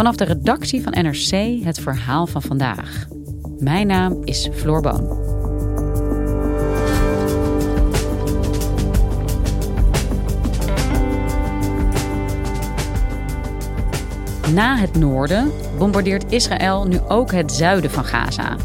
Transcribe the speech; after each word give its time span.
Vanaf 0.00 0.16
de 0.16 0.24
redactie 0.24 0.82
van 0.82 0.92
NRC 0.92 1.64
het 1.64 1.80
verhaal 1.80 2.26
van 2.26 2.42
vandaag. 2.42 3.06
Mijn 3.58 3.86
naam 3.86 4.24
is 4.24 4.48
Floor 4.52 4.82
Boon. 4.82 5.18
Na 14.54 14.76
het 14.76 14.98
noorden 14.98 15.50
bombardeert 15.78 16.32
Israël 16.32 16.86
nu 16.86 16.98
ook 17.08 17.32
het 17.32 17.52
zuiden 17.52 17.90
van 17.90 18.04
Gaza. 18.04 18.56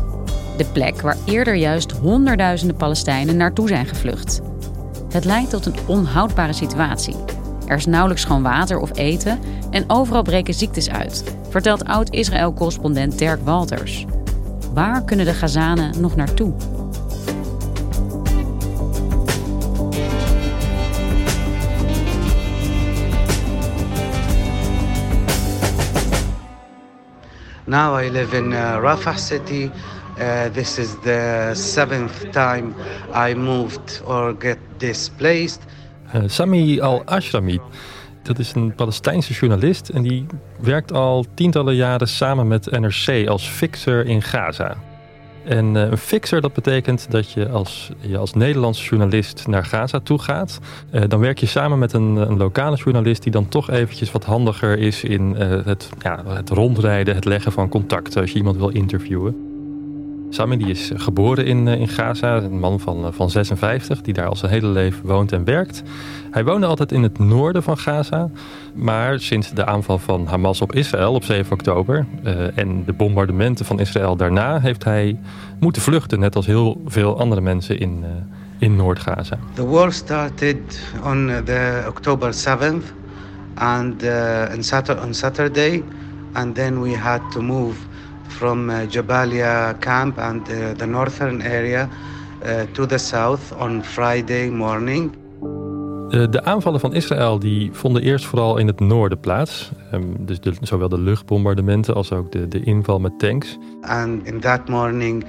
De 0.58 0.66
plek 0.66 1.02
waar 1.02 1.18
eerder 1.26 1.56
juist 1.56 1.92
honderdduizenden 1.92 2.78
Palestijnen 2.78 3.38
naartoe 3.38 3.68
zijn 3.68 3.86
gevlucht. 3.86 4.42
Het 5.10 5.26
leidt 5.26 5.50
tot 5.50 5.66
een 5.66 5.78
onhoudbare 5.88 6.54
situatie. 6.54 7.35
Er 7.68 7.76
is 7.76 7.86
nauwelijks 7.86 8.22
schoon 8.22 8.44
water 8.44 8.80
of 8.80 8.98
eten 8.98 9.40
en 9.72 9.84
overal 9.88 10.22
breken 10.22 10.54
ziektes 10.54 10.90
uit, 10.90 11.24
vertelt 11.50 11.86
oud-Israël-correspondent 11.86 13.18
Dirk 13.18 13.42
Walters. 13.44 14.06
Waar 14.74 15.04
kunnen 15.04 15.26
de 15.26 15.34
Gazanen 15.34 16.02
nog 16.02 16.16
naartoe? 16.16 16.54
Now 27.68 28.04
I 28.04 28.12
live 28.12 28.38
in 28.38 28.52
uh, 28.52 28.78
Rafah 28.82 29.18
city. 29.18 29.72
Uh, 30.20 30.46
this 30.54 30.78
is 30.78 30.96
the 31.04 31.52
seventh 31.54 32.32
time 32.32 32.74
I 33.30 33.34
moved 33.34 34.02
or 34.06 34.36
get 34.40 34.58
displaced. 34.78 35.60
Uh, 36.16 36.22
Sami 36.26 36.82
al-Ashrami, 36.82 37.60
dat 38.24 38.40
is 38.40 38.54
een 38.54 38.76
Palestijnse 38.76 39.34
journalist 39.34 39.90
en 39.90 40.04
die 40.04 40.26
werkt 40.60 40.94
al 40.94 41.26
tientallen 41.34 41.76
jaren 41.76 42.08
samen 42.08 42.48
met 42.48 42.80
NRC 42.80 43.28
als 43.28 43.48
fixer 43.48 44.06
in 44.06 44.22
Gaza. 44.22 44.76
En 45.46 45.76
uh, 45.76 45.82
een 45.82 45.98
fixer, 45.98 46.42
dat 46.42 46.54
betekent 46.54 47.12
dat 47.12 47.32
je 47.32 47.50
als, 47.50 47.92
je 48.00 48.18
als 48.18 48.34
Nederlandse 48.34 48.84
journalist 48.84 49.48
naar 49.48 49.66
Gaza 49.66 50.00
toe 50.00 50.20
gaat. 50.20 50.60
Uh, 50.92 51.02
dan 51.08 51.20
werk 51.20 51.38
je 51.38 51.46
samen 51.46 51.80
met 51.80 51.94
een, 51.94 52.16
een, 52.16 52.38
lokale 52.38 52.76
journalist 52.76 53.24
die 53.24 53.32
dan 53.32 53.48
toch 53.48 53.70
eventjes 53.70 54.12
wat 54.12 54.26
handiger 54.26 54.78
is 54.78 55.04
in 55.04 55.36
het, 55.66 55.90
ja, 56.00 56.24
het 56.28 56.50
rondrijden, 56.50 57.16
het 57.16 57.26
leggen 57.26 57.52
van 57.52 57.70
contacten 57.70 58.22
als 58.22 58.32
je 58.32 58.38
iemand 58.38 58.58
wil 58.58 58.70
interviewen. 58.70 59.45
Sami 60.36 60.58
die 60.58 60.70
is 60.70 60.92
geboren 60.96 61.46
in, 61.46 61.68
in 61.68 61.88
Gaza, 61.88 62.36
een 62.36 62.60
man 62.60 62.80
van, 62.80 63.14
van 63.14 63.30
56 63.30 64.02
die 64.02 64.14
daar 64.14 64.28
al 64.28 64.36
zijn 64.36 64.52
hele 64.52 64.68
leven 64.68 65.06
woont 65.06 65.32
en 65.32 65.44
werkt. 65.44 65.84
Hij 66.32 66.44
woonde 66.44 66.66
altijd 66.66 66.92
in 66.92 67.04
het 67.04 67.20
noorden 67.20 67.64
van 67.64 67.78
Gaza, 67.78 68.30
maar 68.74 69.20
sinds 69.20 69.54
de 69.54 69.66
aanval 69.66 69.98
van 69.98 70.28
Hamas 70.28 70.62
op 70.62 70.74
Israël 70.74 71.14
op 71.14 71.24
7 71.24 71.54
oktober 71.54 72.06
en 72.56 72.84
de 72.86 72.94
bombardementen 72.94 73.66
van 73.66 73.80
Israël 73.80 74.16
daarna 74.16 74.60
heeft 74.60 74.84
hij 74.84 75.20
moeten 75.60 75.82
vluchten, 75.82 76.20
net 76.20 76.36
als 76.36 76.46
heel 76.46 76.82
veel 76.86 77.20
andere 77.20 77.42
mensen 77.42 77.80
in, 77.80 78.04
in 78.58 78.76
Noord-Gaza. 78.76 79.38
The 79.54 79.68
war 79.68 79.92
started 79.92 80.58
on 81.04 81.32
the 81.46 81.84
October 81.88 82.34
7th 82.34 82.94
and 83.54 84.04
uh, 84.04 85.04
on 85.04 85.14
Saturday 85.14 85.84
and 86.32 86.56
then 86.56 86.82
we 86.82 86.98
had 86.98 87.22
to 87.32 87.42
move 87.42 87.76
from 88.28 88.70
uh, 88.70 88.86
Jabalia 88.90 89.80
camp 89.80 90.18
and 90.18 90.50
uh, 90.50 90.72
the 90.78 90.86
northern 90.86 91.42
area 91.42 91.90
uh, 92.44 92.62
to 92.72 92.86
the 92.86 92.98
south 92.98 93.54
on 93.60 93.84
Friday 93.84 94.50
morning. 94.50 95.12
De, 96.10 96.30
de, 96.30 96.44
aanvallen 96.44 96.80
van 96.80 96.94
Israël 96.94 97.40
die 97.40 97.70
vonden 97.74 98.02
eerst 98.02 98.26
vooral 98.26 98.58
in 98.58 98.68
het 98.68 98.80
noorden 98.80 99.20
plaats. 99.20 99.72
Um, 99.94 100.26
dus 100.26 100.40
de, 100.40 100.54
zowel 100.62 100.90
de 100.90 101.00
luchtbombardementen 101.00 101.96
als 101.96 102.12
ook 102.12 102.32
de, 102.32 102.48
de 102.48 102.64
inval 102.64 103.00
met 103.00 103.20
tanks. 103.20 103.58
And 103.82 104.28
in 104.28 104.40
that 104.40 104.70
morning 104.70 105.26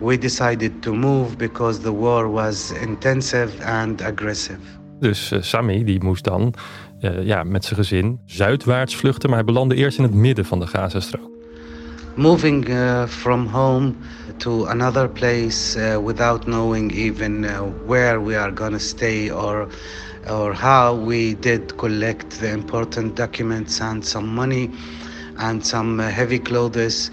we 0.00 0.18
decided 0.18 0.82
to 0.82 0.94
move 0.94 1.36
because 1.36 1.80
the 1.80 1.96
war 1.96 2.32
was 2.32 2.72
intensive 2.72 3.64
and 3.64 4.02
aggressive. 4.02 4.58
Dus 5.00 5.32
uh, 5.32 5.42
Sami 5.42 5.84
die 5.84 6.04
moest 6.04 6.24
dan 6.24 6.54
uh, 7.00 7.22
ja, 7.26 7.42
met 7.42 7.64
zijn 7.64 7.78
gezin 7.80 8.20
zuidwaarts 8.24 8.96
vluchten, 8.96 9.28
maar 9.28 9.38
hij 9.38 9.46
belandde 9.46 9.74
eerst 9.74 9.98
in 9.98 10.04
het 10.04 10.14
midden 10.14 10.44
van 10.44 10.60
de 10.60 10.66
Gazastrook. 10.66 11.35
Moving 12.16 12.70
uh, 12.70 13.06
from 13.06 13.46
home 13.46 14.02
to 14.40 14.64
another 14.66 15.06
place 15.08 15.76
uh, 15.76 16.00
without 16.02 16.46
knowing 16.48 16.90
even 16.90 17.44
uh, 17.44 17.60
where 17.62 18.20
we 18.20 18.34
are 18.34 18.50
going 18.50 18.72
to 18.72 18.80
stay 18.80 19.30
or 19.30 19.68
or 20.28 20.52
how 20.54 20.94
we 20.94 21.34
did 21.34 21.76
collect 21.78 22.40
the 22.40 22.50
important 22.50 23.14
documents 23.14 23.80
and 23.80 24.04
some 24.04 24.26
money 24.34 24.70
and 25.38 25.64
some 25.64 26.00
uh, 26.00 26.08
heavy 26.08 26.38
clothes. 26.38 27.10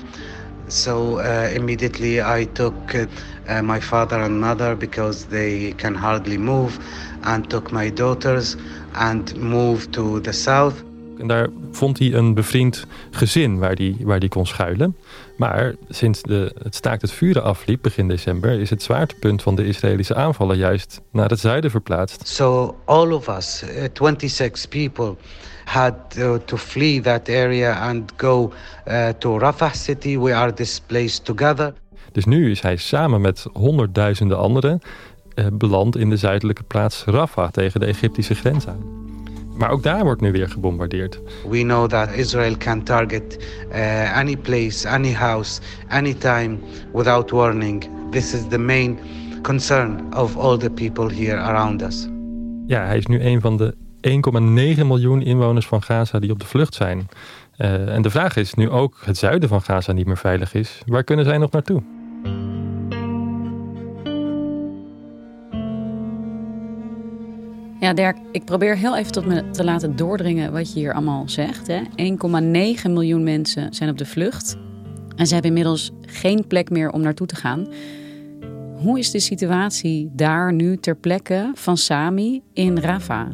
So 0.69 1.19
uh, 1.19 1.51
immediately 1.53 2.21
I 2.21 2.45
took 2.45 2.95
uh, 2.95 3.61
my 3.61 3.79
father 3.79 4.19
and 4.21 4.39
mother 4.41 4.75
because 4.75 5.25
they 5.25 5.73
can 5.73 5.95
hardly 5.95 6.37
move 6.37 6.79
and 7.23 7.49
took 7.49 7.71
my 7.71 7.89
daughters 7.89 8.55
and 8.95 9.35
moved 9.35 9.93
to 9.95 10.19
the 10.21 10.33
south. 10.33 10.83
En 11.23 11.29
daar 11.29 11.47
vond 11.71 11.99
hij 11.99 12.13
een 12.13 12.33
bevriend 12.33 12.85
gezin 13.11 13.59
waar 13.59 13.73
hij, 13.73 13.95
waar 13.99 14.19
hij 14.19 14.27
kon 14.27 14.45
schuilen. 14.45 14.97
Maar 15.37 15.75
sinds 15.89 16.21
de, 16.21 16.55
het 16.63 16.75
staakt 16.75 17.01
het 17.01 17.11
vuren 17.11 17.43
afliep 17.43 17.81
begin 17.81 18.07
december... 18.07 18.59
is 18.59 18.69
het 18.69 18.83
zwaartepunt 18.83 19.41
van 19.41 19.55
de 19.55 19.65
Israëlische 19.65 20.15
aanvallen 20.15 20.57
juist 20.57 21.01
naar 21.11 21.29
het 21.29 21.39
zuiden 21.39 21.71
verplaatst. 21.71 22.27
So 22.27 22.75
all 22.85 23.11
of 23.11 23.27
us, 23.27 23.63
26 23.93 24.67
people, 24.67 25.15
had 25.65 25.93
uh, 26.17 26.33
to 26.45 26.57
flee 26.57 27.01
that 27.01 27.29
area 27.29 27.89
and 27.89 28.13
go 28.17 28.53
uh, 28.87 29.09
to 29.09 29.37
Rafah 29.37 29.73
city. 29.73 30.19
We 30.19 30.35
are 30.35 30.53
displaced 30.53 31.25
together. 31.25 31.73
Dus 32.11 32.25
nu 32.25 32.51
is 32.51 32.61
hij 32.61 32.75
samen 32.75 33.21
met 33.21 33.45
honderdduizenden 33.53 34.37
anderen... 34.37 34.81
Beland 35.53 35.97
in 35.97 36.09
de 36.09 36.17
zuidelijke 36.17 36.63
plaats 36.63 37.03
Rafah 37.05 37.49
tegen 37.49 37.79
de 37.79 37.85
Egyptische 37.85 38.35
grens 38.35 38.67
aan. 38.67 39.03
Maar 39.57 39.71
ook 39.71 39.83
daar 39.83 40.03
wordt 40.03 40.21
nu 40.21 40.31
weer 40.31 40.49
gebombardeerd. 40.49 41.19
We 41.49 41.61
know 41.61 41.89
that 41.89 42.11
Israel 42.11 42.57
can 42.57 42.83
target 42.83 43.45
uh, 43.71 44.17
any 44.17 44.37
place, 44.37 44.89
any 44.89 45.13
house, 45.13 45.61
anytime 45.87 46.57
without 46.93 47.31
warning. 47.31 47.89
This 48.11 48.33
is 48.33 48.47
the 48.49 48.57
main 48.57 48.99
concern 49.41 50.15
of 50.17 50.37
all 50.37 50.57
the 50.57 50.69
people 50.69 51.15
here 51.15 51.37
around 51.37 51.81
us. 51.81 52.07
Ja, 52.67 52.85
hij 52.85 52.97
is 52.97 53.05
nu 53.05 53.21
een 53.21 53.41
van 53.41 53.57
de 53.57 53.75
1,9 54.77 54.85
miljoen 54.85 55.21
inwoners 55.21 55.65
van 55.67 55.83
Gaza 55.83 56.19
die 56.19 56.31
op 56.31 56.39
de 56.39 56.45
vlucht 56.45 56.73
zijn. 56.73 57.07
Uh, 57.57 57.95
en 57.95 58.01
de 58.01 58.09
vraag 58.09 58.35
is, 58.35 58.53
nu 58.53 58.69
ook 58.69 59.01
het 59.05 59.17
zuiden 59.17 59.49
van 59.49 59.61
Gaza 59.61 59.91
niet 59.91 60.05
meer 60.05 60.17
veilig 60.17 60.53
is, 60.53 60.81
waar 60.85 61.03
kunnen 61.03 61.25
zij 61.25 61.37
nog 61.37 61.51
naartoe? 61.51 61.81
Ja, 67.83 67.93
Dirk, 67.93 68.17
ik 68.31 68.45
probeer 68.45 68.77
heel 68.77 68.97
even 68.97 69.11
tot 69.11 69.25
me 69.25 69.49
te 69.49 69.63
laten 69.63 69.95
doordringen 69.95 70.51
wat 70.51 70.73
je 70.73 70.79
hier 70.79 70.93
allemaal 70.93 71.29
zegt. 71.29 71.69
1,9 71.69 72.91
miljoen 72.91 73.23
mensen 73.23 73.73
zijn 73.73 73.89
op 73.89 73.97
de 73.97 74.05
vlucht. 74.05 74.57
En 75.15 75.27
ze 75.27 75.33
hebben 75.33 75.51
inmiddels 75.51 75.91
geen 76.05 76.47
plek 76.47 76.69
meer 76.69 76.89
om 76.89 77.01
naartoe 77.01 77.27
te 77.27 77.35
gaan. 77.35 77.67
Hoe 78.75 78.99
is 78.99 79.11
de 79.11 79.19
situatie 79.19 80.09
daar 80.13 80.53
nu 80.53 80.77
ter 80.77 80.95
plekke 80.95 81.51
van 81.53 81.77
Sami 81.77 82.41
in 82.53 82.77
Rafah? 82.77 83.27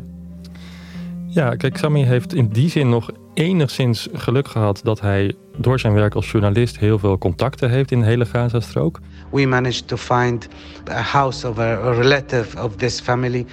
Ja, 1.27 1.55
kijk, 1.55 1.77
Sami 1.77 2.03
heeft 2.03 2.33
in 2.33 2.47
die 2.47 2.69
zin 2.69 2.89
nog 2.89 3.09
enigszins 3.33 4.07
geluk 4.13 4.47
gehad 4.47 4.79
dat 4.83 5.01
hij 5.01 5.35
door 5.57 5.79
zijn 5.79 5.93
werk 5.93 6.15
als 6.15 6.31
journalist 6.31 6.79
heel 6.79 6.99
veel 6.99 7.17
contacten 7.17 7.69
heeft 7.69 7.91
in 7.91 7.99
de 7.99 8.05
hele 8.05 8.25
Gazastrook. 8.25 8.99
We 9.31 9.45
managed 9.45 9.87
to 9.87 9.97
find 9.97 10.47
a 10.89 11.01
house 11.01 11.49
of 11.49 11.59
a 11.59 11.91
relative 11.91 12.63
of 12.63 12.75
this 12.75 12.99
family 12.99 13.45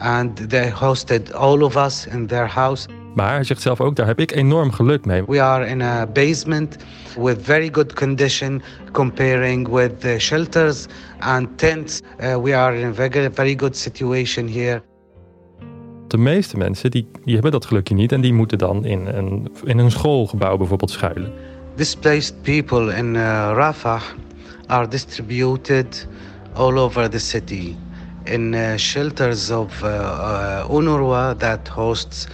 and 0.00 0.48
they 0.50 0.70
hosted 0.70 1.32
all 1.32 1.62
of 1.62 1.76
us 1.76 2.06
in 2.06 2.26
their 2.26 2.46
house. 2.46 2.88
Maar 3.14 3.34
hij 3.34 3.44
zegt 3.44 3.62
zelf 3.62 3.80
ook, 3.80 3.96
daar 3.96 4.06
heb 4.06 4.20
ik 4.20 4.32
enorm 4.32 4.72
geluk 4.72 5.04
mee. 5.04 5.24
We 5.26 5.42
are 5.42 5.66
in 5.66 5.82
a 5.82 6.06
basement 6.06 6.76
with 7.18 7.38
very 7.42 7.68
good 7.72 7.92
condition 7.92 8.62
comparing 8.92 9.68
with 9.68 10.00
the 10.00 10.18
shelters 10.18 10.86
and 11.18 11.58
tents. 11.58 12.02
Uh, 12.20 12.36
we 12.36 12.56
are 12.56 12.78
in 12.78 12.86
a 12.86 12.92
very, 12.92 13.30
very 13.32 13.54
good 13.58 13.76
situation 13.76 14.48
here. 14.48 14.82
De 16.06 16.18
meeste 16.18 16.56
mensen 16.56 16.90
die, 16.90 17.06
die 17.24 17.32
hebben 17.32 17.52
dat 17.52 17.66
gelukje 17.66 17.94
niet 17.94 18.12
en 18.12 18.20
die 18.20 18.32
moeten 18.32 18.58
dan 18.58 18.84
in 18.84 19.06
een, 19.06 19.48
in 19.64 19.78
een 19.78 19.90
schoolgebouw 19.90 20.56
bijvoorbeeld 20.56 20.90
schuilen. 20.90 21.32
Displaced 21.74 22.42
people 22.42 22.96
in 22.96 23.14
uh, 23.14 23.20
Rafah 23.54 24.02
are 24.66 24.88
distributed 24.88 26.08
all 26.52 26.78
over 26.78 27.10
the 27.10 27.18
city 27.18 27.76
in 28.30 28.52
uh, 28.52 28.76
shelters 28.76 29.50
of 29.50 29.82
uh, 29.82 29.88
uh, 29.88 30.70
UNRWA 30.70 31.36
that 31.36 31.68
hosts 31.68 32.26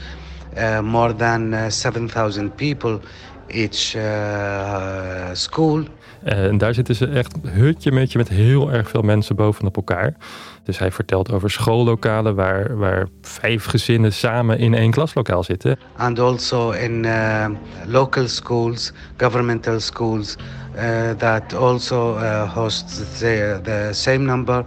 uh, 0.57 0.81
more 0.81 1.15
than 1.15 1.53
uh, 1.53 1.69
7,000 1.69 2.55
people 2.57 3.01
each 3.49 3.95
uh, 3.95 5.31
school. 5.33 5.85
En 6.23 6.59
daar 6.59 6.75
zitten 6.75 6.95
ze 6.95 7.07
echt 7.07 7.37
hutje 7.43 7.93
mutje 7.93 8.19
met 8.19 8.29
heel 8.29 8.73
erg 8.73 8.89
veel 8.89 9.03
mensen 9.03 9.37
bovenop 9.37 9.77
elkaar. 9.77 10.15
Dus 10.63 10.79
hij 10.79 10.91
vertelt 10.91 11.33
over 11.33 11.51
schoollokalen 11.51 12.35
waar, 12.35 12.77
waar 12.77 13.09
vijf 13.21 13.65
gezinnen 13.65 14.13
samen 14.13 14.59
in 14.59 14.75
één 14.75 14.91
klaslokaal 14.91 15.43
zitten. 15.43 15.79
And 15.97 16.19
also 16.19 16.71
in 16.71 17.05
uh, 17.05 17.47
local 17.87 18.29
schools, 18.29 18.93
governmental 19.17 19.81
schools, 19.81 20.37
uh, 20.77 21.11
that 21.11 21.55
also 21.55 22.17
uh, 22.17 22.55
host 22.55 23.19
the, 23.19 23.61
the 23.63 23.89
same 23.93 24.19
number. 24.19 24.65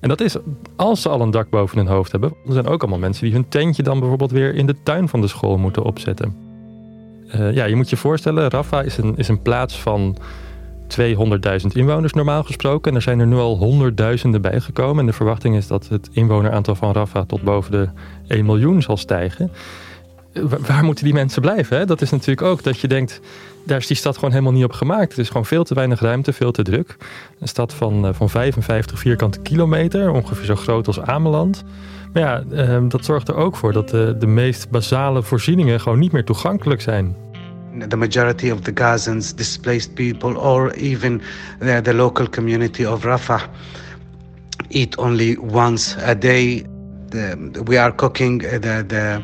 En 0.00 0.08
dat 0.08 0.20
is 0.20 0.36
als 0.76 1.02
ze 1.02 1.08
al 1.08 1.20
een 1.20 1.30
dak 1.30 1.50
boven 1.50 1.78
hun 1.78 1.86
hoofd 1.86 2.12
hebben. 2.12 2.34
Er 2.46 2.52
zijn 2.52 2.66
ook 2.66 2.80
allemaal 2.80 2.98
mensen 2.98 3.24
die 3.24 3.32
hun 3.32 3.48
tentje 3.48 3.82
dan 3.82 3.98
bijvoorbeeld 3.98 4.30
weer 4.30 4.54
in 4.54 4.66
de 4.66 4.76
tuin 4.82 5.08
van 5.08 5.20
de 5.20 5.26
school 5.26 5.58
moeten 5.58 5.82
opzetten. 5.82 6.34
Uh, 7.34 7.52
ja, 7.52 7.64
je 7.64 7.76
moet 7.76 7.90
je 7.90 7.96
voorstellen, 7.96 8.50
Rafa 8.50 8.82
is 8.82 8.96
een, 8.96 9.16
is 9.16 9.28
een 9.28 9.42
plaats 9.42 9.80
van 9.80 10.16
200.000 10.88 11.66
inwoners 11.72 12.12
normaal 12.12 12.42
gesproken. 12.42 12.90
En 12.90 12.96
er 12.96 13.02
zijn 13.02 13.20
er 13.20 13.26
nu 13.26 13.36
al 13.36 13.56
honderdduizenden 13.56 14.42
bijgekomen. 14.42 14.98
En 14.98 15.06
de 15.06 15.12
verwachting 15.12 15.56
is 15.56 15.66
dat 15.66 15.88
het 15.88 16.08
inwoneraantal 16.12 16.74
van 16.74 16.92
Rafa 16.92 17.24
tot 17.24 17.42
boven 17.42 17.72
de 17.72 17.88
1 18.26 18.44
miljoen 18.44 18.82
zal 18.82 18.96
stijgen. 18.96 19.50
Waar 20.66 20.84
moeten 20.84 21.04
die 21.04 21.14
mensen 21.14 21.42
blijven? 21.42 21.78
Hè? 21.78 21.84
Dat 21.84 22.02
is 22.02 22.10
natuurlijk 22.10 22.42
ook 22.42 22.62
dat 22.62 22.80
je 22.80 22.88
denkt, 22.88 23.20
daar 23.66 23.78
is 23.78 23.86
die 23.86 23.96
stad 23.96 24.14
gewoon 24.14 24.30
helemaal 24.30 24.52
niet 24.52 24.64
op 24.64 24.72
gemaakt. 24.72 25.10
Het 25.10 25.18
is 25.18 25.28
gewoon 25.28 25.46
veel 25.46 25.64
te 25.64 25.74
weinig 25.74 26.00
ruimte, 26.00 26.32
veel 26.32 26.52
te 26.52 26.62
druk. 26.62 26.96
Een 27.40 27.48
stad 27.48 27.74
van, 27.74 28.14
van 28.14 28.30
55 28.30 28.98
vierkante 28.98 29.40
kilometer, 29.40 30.10
ongeveer 30.10 30.44
zo 30.44 30.56
groot 30.56 30.86
als 30.86 31.00
Ameland. 31.00 31.64
Maar 32.12 32.22
ja, 32.22 32.80
dat 32.80 33.04
zorgt 33.04 33.28
er 33.28 33.34
ook 33.34 33.56
voor 33.56 33.72
dat 33.72 33.88
de, 33.88 34.14
de 34.18 34.26
meest 34.26 34.70
basale 34.70 35.22
voorzieningen 35.22 35.80
gewoon 35.80 35.98
niet 35.98 36.12
meer 36.12 36.24
toegankelijk 36.24 36.80
zijn. 36.80 37.16
The 37.88 37.96
majority 37.96 38.50
of 38.50 38.60
the 38.60 38.70
Gazans, 38.74 39.34
displaced 39.34 39.94
people, 39.94 40.38
or 40.38 40.70
even 40.70 41.22
the, 41.82 41.94
local 41.94 42.28
community 42.28 42.84
of 42.84 43.04
Rafah, 43.04 43.42
eat 44.68 44.96
only 44.96 45.38
once 45.52 45.96
a 46.06 46.14
day. 46.14 46.64
We 47.64 47.80
are 47.80 47.94
cooking 47.94 48.42
the, 48.42 48.84
the, 48.86 49.20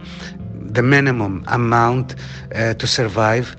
the 0.73 0.83
minimum 0.83 1.43
amount 1.45 2.15
to 2.77 2.87
survive. 2.87 3.57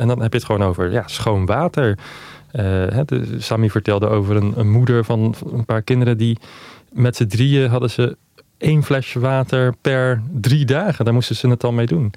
En 0.00 0.08
dan 0.08 0.22
heb 0.22 0.32
je 0.32 0.38
het 0.38 0.46
gewoon 0.46 0.62
over 0.62 0.90
ja, 0.90 1.02
schoon 1.06 1.46
water. 1.46 1.98
Uh, 2.52 3.00
Sami 3.38 3.70
vertelde 3.70 4.08
over 4.08 4.36
een, 4.36 4.52
een, 4.56 4.70
moeder 4.70 5.04
van 5.04 5.34
een 5.52 5.64
paar 5.64 5.82
kinderen 5.82 6.18
die 6.18 6.38
met 6.92 7.16
z'n 7.16 7.26
drieën 7.26 7.70
hadden 7.70 7.90
ze 7.90 8.16
één 8.58 8.82
flesje 8.82 9.20
water 9.20 9.74
per 9.80 10.22
drie 10.32 10.64
dagen. 10.64 11.04
Daar 11.04 11.14
moesten 11.14 11.36
ze 11.36 11.48
het 11.48 11.60
dan 11.60 11.74
mee 11.74 11.86
doen. 11.86 12.12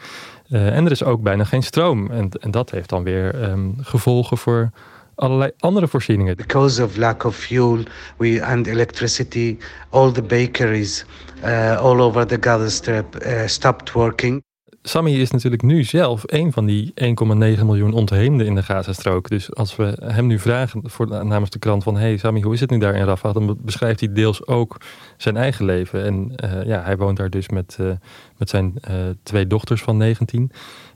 Uh, 0.50 0.76
en 0.76 0.86
er 0.86 0.92
is 0.92 1.04
ook 1.04 1.22
bijna 1.22 1.44
geen 1.44 1.64
stroom. 1.64 2.12
En, 2.12 2.30
en 2.40 2.52
dat 2.52 2.72
heeft 2.72 2.90
dan 2.90 3.04
weer 3.04 3.50
um, 3.50 3.76
gevolgen 3.82 4.38
voor 4.38 4.70
allerlei 5.16 5.52
andere 5.60 5.88
voorzieningen. 5.88 6.36
Because 6.36 6.84
of 6.84 6.98
lack 6.98 7.24
of 7.24 7.36
fuel 7.36 7.80
we, 8.18 8.46
and 8.46 8.68
electricity, 8.68 9.58
all 9.90 10.12
the 10.12 10.22
bakeries 10.22 11.06
uh, 11.44 11.78
all 11.78 12.00
over 12.00 12.28
the 12.28 12.38
Gaza 12.40 12.70
Strip 12.70 13.26
stopped 13.46 13.92
working. 13.92 14.44
Sami 14.86 15.22
is 15.22 15.32
natuurlijk 15.32 15.62
nu 15.62 15.84
zelf 15.84 16.24
een 16.26 16.52
van 16.52 16.66
die 16.66 16.94
1,9 16.96 17.66
miljoen 17.66 17.94
ontheemden 17.94 18.46
in 18.46 18.56
de 18.56 18.64
Gazastrook. 18.64 19.30
Dus 19.30 19.56
als 19.56 19.76
we 19.76 19.98
hem 20.04 20.28
nu 20.28 20.40
vragen 20.40 20.82
voor, 20.86 21.08
namens 21.26 21.50
de 21.50 21.60
krant 21.60 21.84
van... 21.84 21.98
hey 21.98 22.18
Sami, 22.18 22.42
hoe 22.42 22.54
is 22.54 22.60
het 22.60 22.70
nu 22.70 22.78
daar 22.78 22.96
in 22.96 23.06
Rafah? 23.06 23.34
Dan 23.34 23.58
beschrijft 23.62 24.00
hij 24.00 24.14
deels 24.14 24.48
ook 24.48 24.78
zijn 25.18 25.38
eigen 25.38 25.66
leven. 25.66 26.04
En 26.04 26.34
uh, 26.44 26.66
ja, 26.66 26.82
hij 26.82 26.98
woont 26.98 27.18
daar 27.18 27.30
dus 27.30 27.50
met, 27.50 27.78
uh, 27.82 27.92
met 28.38 28.50
zijn 28.50 28.74
uh, 28.90 28.96
twee 29.24 29.48
dochters 29.48 29.82
van 29.82 29.98
19 29.98 30.52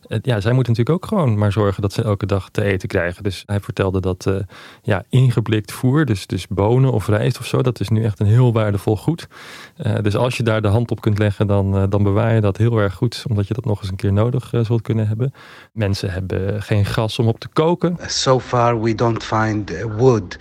ja, 0.08 0.40
zij 0.40 0.52
moeten 0.52 0.74
natuurlijk 0.74 0.90
ook 0.90 1.06
gewoon 1.06 1.38
maar 1.38 1.52
zorgen 1.52 1.82
dat 1.82 1.94
ze 1.94 2.04
elke 2.04 2.26
dag 2.26 2.50
te 2.50 2.64
eten 2.64 2.88
krijgen. 2.88 3.24
Dus 3.24 3.44
hij 3.46 3.60
vertelde 3.60 4.00
dat 4.00 4.26
uh, 4.28 4.36
ja, 4.82 5.04
ingeblikt 5.10 5.72
voer, 5.72 6.06
dus, 6.06 6.28
dus 6.28 6.48
bonen 6.48 6.92
of 6.92 7.08
rijst 7.08 7.40
of 7.40 7.46
zo, 7.46 7.62
dat 7.62 7.80
is 7.80 7.90
nu 7.90 8.04
echt 8.04 8.20
een 8.20 8.26
heel 8.26 8.54
waardevol 8.54 8.98
goed. 8.98 9.28
Uh, 9.78 9.96
dus 10.02 10.16
als 10.16 10.38
je 10.38 10.44
daar 10.44 10.62
de 10.62 10.68
hand 10.68 10.92
op 10.92 11.02
kunt 11.02 11.18
leggen, 11.18 11.48
dan, 11.48 11.90
dan 11.90 12.04
bewaar 12.04 12.34
je 12.34 12.42
dat 12.42 12.58
heel 12.58 12.78
erg 12.78 12.94
goed, 12.94 13.24
omdat 13.30 13.48
je 13.48 13.54
dat 13.54 13.66
nog 13.66 13.82
eens 13.82 13.90
een 13.90 13.96
keer 13.96 14.14
nodig 14.14 14.54
zult 14.62 14.82
kunnen 14.82 15.08
hebben. 15.08 15.34
Mensen 15.72 16.12
hebben 16.12 16.64
geen 16.64 16.86
gas 16.86 17.20
om 17.20 17.28
op 17.28 17.40
te 17.40 17.48
koken. 17.48 17.98
So 18.08 18.40
far 18.40 18.82
we 18.82 18.96
don't 18.96 19.24
find 19.24 19.86
wood 19.98 20.40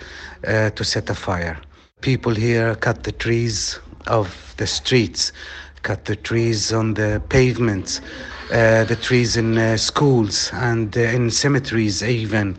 to 0.75 0.83
set 0.83 1.11
a 1.11 1.15
fire. 1.15 1.57
People 2.01 2.41
here 2.41 2.79
cut 2.79 3.03
the 3.03 3.17
trees 3.17 3.81
of 4.11 4.53
the 4.55 4.67
streets, 4.67 5.33
cut 5.81 6.05
the 6.05 6.21
trees 6.21 6.73
on 6.73 6.93
the 6.93 7.21
pavements. 7.29 8.01
Uh, 8.51 8.85
the 8.87 8.97
trees 8.99 9.37
in 9.37 9.57
uh, 9.57 9.77
schools 9.77 10.51
and 10.53 10.97
uh, 10.97 11.15
in 11.15 11.31
cemeteries 11.31 12.03
even 12.03 12.57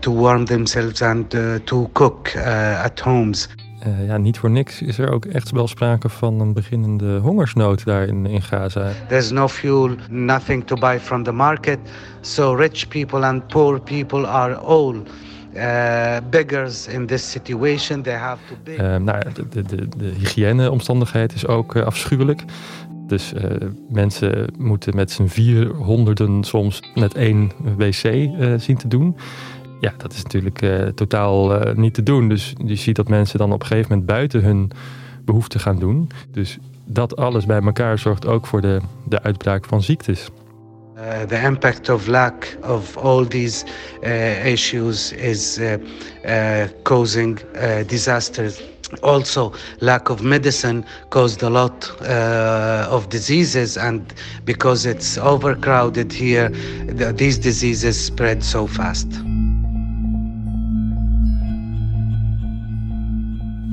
to 0.00 0.12
warm 0.12 0.44
themselves 0.44 1.02
and 1.02 1.30
to 1.64 1.88
cook 1.92 2.36
at 2.36 3.00
homes. 3.00 3.48
Uh, 3.86 4.06
ja, 4.06 4.16
niet 4.16 4.38
voor 4.38 4.50
niks 4.50 4.82
is 4.82 4.98
er 4.98 5.12
ook 5.12 5.24
echt 5.24 5.50
wel 5.50 5.68
sprake 5.68 6.08
van 6.08 6.40
een 6.40 6.52
beginnende 6.52 7.18
hongersnood 7.18 7.84
daar 7.84 8.06
in, 8.06 8.26
in 8.26 8.42
Gaza. 8.42 8.92
There's 9.08 9.30
no 9.30 9.48
fuel, 9.48 9.94
nothing 10.10 10.66
to 10.66 10.76
buy 10.76 10.98
from 10.98 11.22
the 11.22 11.32
market. 11.32 11.78
So 12.20 12.54
rich 12.54 12.88
people 12.88 13.24
and 13.24 13.46
poor 13.46 13.80
people 13.80 14.26
are 14.26 14.54
all 14.54 14.94
uh, 14.94 16.16
beggars 16.30 16.86
in 16.86 17.06
this 17.06 17.30
situation. 17.30 18.02
They 18.02 18.16
have 18.16 18.38
to 18.48 18.54
beg. 18.64 18.80
Uh, 18.80 18.96
nou, 18.96 19.22
de, 19.32 19.48
de, 19.48 19.62
de, 19.62 19.88
de 19.96 20.12
hygiëneomstandigheid 20.18 21.34
is 21.34 21.46
ook 21.46 21.76
afschuwelijk. 21.76 22.42
Dus 23.06 23.32
uh, 23.32 23.42
mensen 23.88 24.52
moeten 24.58 24.96
met 24.96 25.10
z'n 25.10 25.26
vierhonderden 25.26 26.44
soms 26.44 26.82
net 26.94 27.14
één 27.14 27.50
wc 27.76 28.04
uh, 28.04 28.54
zien 28.58 28.76
te 28.76 28.88
doen. 28.88 29.16
Ja, 29.80 29.92
dat 29.96 30.12
is 30.12 30.22
natuurlijk 30.22 30.62
uh, 30.62 30.86
totaal 30.86 31.60
niet 31.74 31.94
te 31.94 32.02
doen. 32.02 32.28
Dus 32.28 32.52
je 32.64 32.74
ziet 32.74 32.96
dat 32.96 33.08
mensen 33.08 33.38
dan 33.38 33.52
op 33.52 33.60
een 33.60 33.66
gegeven 33.66 33.90
moment 33.90 34.08
buiten 34.08 34.42
hun 34.42 34.70
behoeften 35.24 35.60
gaan 35.60 35.78
doen. 35.78 36.08
Dus 36.30 36.58
dat 36.84 37.16
alles 37.16 37.46
bij 37.46 37.60
elkaar 37.60 37.98
zorgt 37.98 38.26
ook 38.26 38.46
voor 38.46 38.60
de, 38.60 38.80
de 39.04 39.22
uitbraak 39.22 39.64
van 39.64 39.82
ziektes. 39.82 40.28
Uh, 40.96 41.20
the 41.20 41.40
impact 41.42 41.88
of 41.88 42.06
lack 42.06 42.56
of 42.62 42.96
all 42.96 43.26
these 43.26 43.64
uh, 44.02 44.46
issues 44.46 45.12
is 45.12 45.58
uh, 45.58 46.62
causing 46.82 47.40
disasters 47.86 48.62
also 49.00 49.52
lack 49.78 50.08
of 50.08 50.22
medicine 50.22 50.84
caused 51.08 51.42
a 51.42 51.50
lot 51.50 51.96
uh, 52.02 52.94
of 52.94 53.08
diseases 53.08 53.76
and 53.76 54.12
because 54.44 54.88
it's 54.88 55.18
overcrowded 55.18 56.12
here 56.12 56.50
the, 56.96 57.12
these 57.14 57.40
diseases 57.40 58.04
spread 58.04 58.44
so 58.44 58.66
fast 58.66 59.08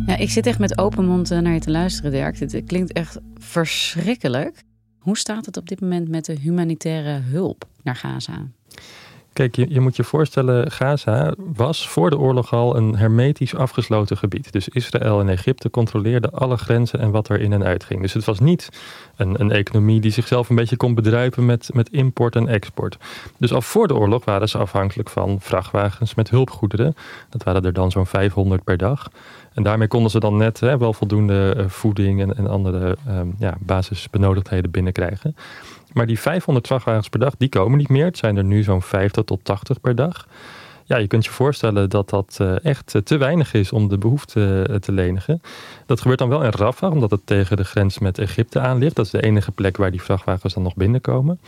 Ja, 0.05 0.17
ik 0.17 0.29
zit 0.29 0.45
echt 0.45 0.59
met 0.59 0.77
open 0.77 1.05
mond 1.05 1.31
eh, 1.31 1.39
naar 1.39 1.53
je 1.53 1.59
te 1.59 1.71
luisteren, 1.71 2.11
Dirk. 2.11 2.39
Het 2.39 2.61
klinkt 2.65 2.91
echt 2.91 3.19
verschrikkelijk. 3.37 4.63
Hoe 4.99 5.17
staat 5.17 5.45
het 5.45 5.57
op 5.57 5.67
dit 5.67 5.81
moment 5.81 6.09
met 6.09 6.25
de 6.25 6.33
humanitaire 6.33 7.19
hulp 7.19 7.65
naar 7.83 7.95
Gaza? 7.95 8.47
Kijk, 9.33 9.55
je, 9.55 9.79
moet 9.79 9.95
je 9.95 10.03
voorstellen, 10.03 10.71
Gaza 10.71 11.33
was 11.37 11.89
voor 11.89 12.09
de 12.09 12.17
oorlog 12.17 12.53
al 12.53 12.77
een 12.77 12.95
hermetisch 12.95 13.55
afgesloten 13.55 14.17
gebied. 14.17 14.51
Dus 14.51 14.69
Israël 14.69 15.19
en 15.19 15.29
Egypte 15.29 15.69
controleerden 15.69 16.31
alle 16.31 16.57
grenzen 16.57 16.99
en 16.99 17.11
wat 17.11 17.29
er 17.29 17.41
in 17.41 17.53
en 17.53 17.63
uit 17.63 17.83
ging. 17.83 18.01
Dus 18.01 18.13
het 18.13 18.25
was 18.25 18.39
niet 18.39 18.69
een, 19.15 19.41
een 19.41 19.51
economie 19.51 20.01
die 20.01 20.11
zichzelf 20.11 20.49
een 20.49 20.55
beetje 20.55 20.77
kon 20.77 20.95
bedruipen 20.95 21.45
met, 21.45 21.69
met 21.73 21.89
import 21.89 22.35
en 22.35 22.47
export. 22.47 22.97
Dus 23.37 23.53
al 23.53 23.61
voor 23.61 23.87
de 23.87 23.95
oorlog 23.95 24.25
waren 24.25 24.49
ze 24.49 24.57
afhankelijk 24.57 25.09
van 25.09 25.37
vrachtwagens 25.41 26.15
met 26.15 26.29
hulpgoederen. 26.29 26.95
Dat 27.29 27.43
waren 27.43 27.65
er 27.65 27.73
dan 27.73 27.91
zo'n 27.91 28.05
500 28.05 28.63
per 28.63 28.77
dag. 28.77 29.09
En 29.53 29.63
daarmee 29.63 29.87
konden 29.87 30.11
ze 30.11 30.19
dan 30.19 30.37
net 30.37 30.59
hè, 30.59 30.77
wel 30.77 30.93
voldoende 30.93 31.53
eh, 31.57 31.65
voeding 31.67 32.21
en, 32.21 32.37
en 32.37 32.47
andere 32.47 32.97
um, 33.09 33.35
ja, 33.39 33.55
basisbenodigdheden 33.59 34.71
binnenkrijgen. 34.71 35.35
Maar 35.93 36.05
die 36.05 36.19
500 36.19 36.67
vrachtwagens 36.67 37.09
per 37.09 37.19
dag, 37.19 37.33
die 37.37 37.49
komen 37.49 37.77
niet 37.77 37.89
meer. 37.89 38.05
Het 38.05 38.17
zijn 38.17 38.37
er 38.37 38.43
nu 38.43 38.63
zo'n 38.63 38.81
50 38.81 39.23
tot 39.23 39.39
80 39.43 39.81
per 39.81 39.95
dag. 39.95 40.27
Ja, 40.85 40.97
je 40.97 41.07
kunt 41.07 41.25
je 41.25 41.31
voorstellen 41.31 41.89
dat 41.89 42.09
dat 42.09 42.37
eh, 42.41 42.65
echt 42.65 42.95
te 43.03 43.17
weinig 43.17 43.53
is 43.53 43.71
om 43.71 43.89
de 43.89 43.97
behoefte 43.97 44.77
te 44.79 44.91
lenigen. 44.91 45.41
Dat 45.85 46.01
gebeurt 46.01 46.19
dan 46.19 46.29
wel 46.29 46.43
in 46.43 46.51
Rafah, 46.51 46.91
omdat 46.91 47.11
het 47.11 47.25
tegen 47.25 47.57
de 47.57 47.63
grens 47.63 47.99
met 47.99 48.17
Egypte 48.17 48.59
aan 48.59 48.77
ligt. 48.77 48.95
Dat 48.95 49.05
is 49.05 49.11
de 49.11 49.21
enige 49.21 49.51
plek 49.51 49.77
waar 49.77 49.91
die 49.91 50.01
vrachtwagens 50.01 50.53
dan 50.53 50.63
nog 50.63 50.75
binnenkomen. 50.75 51.39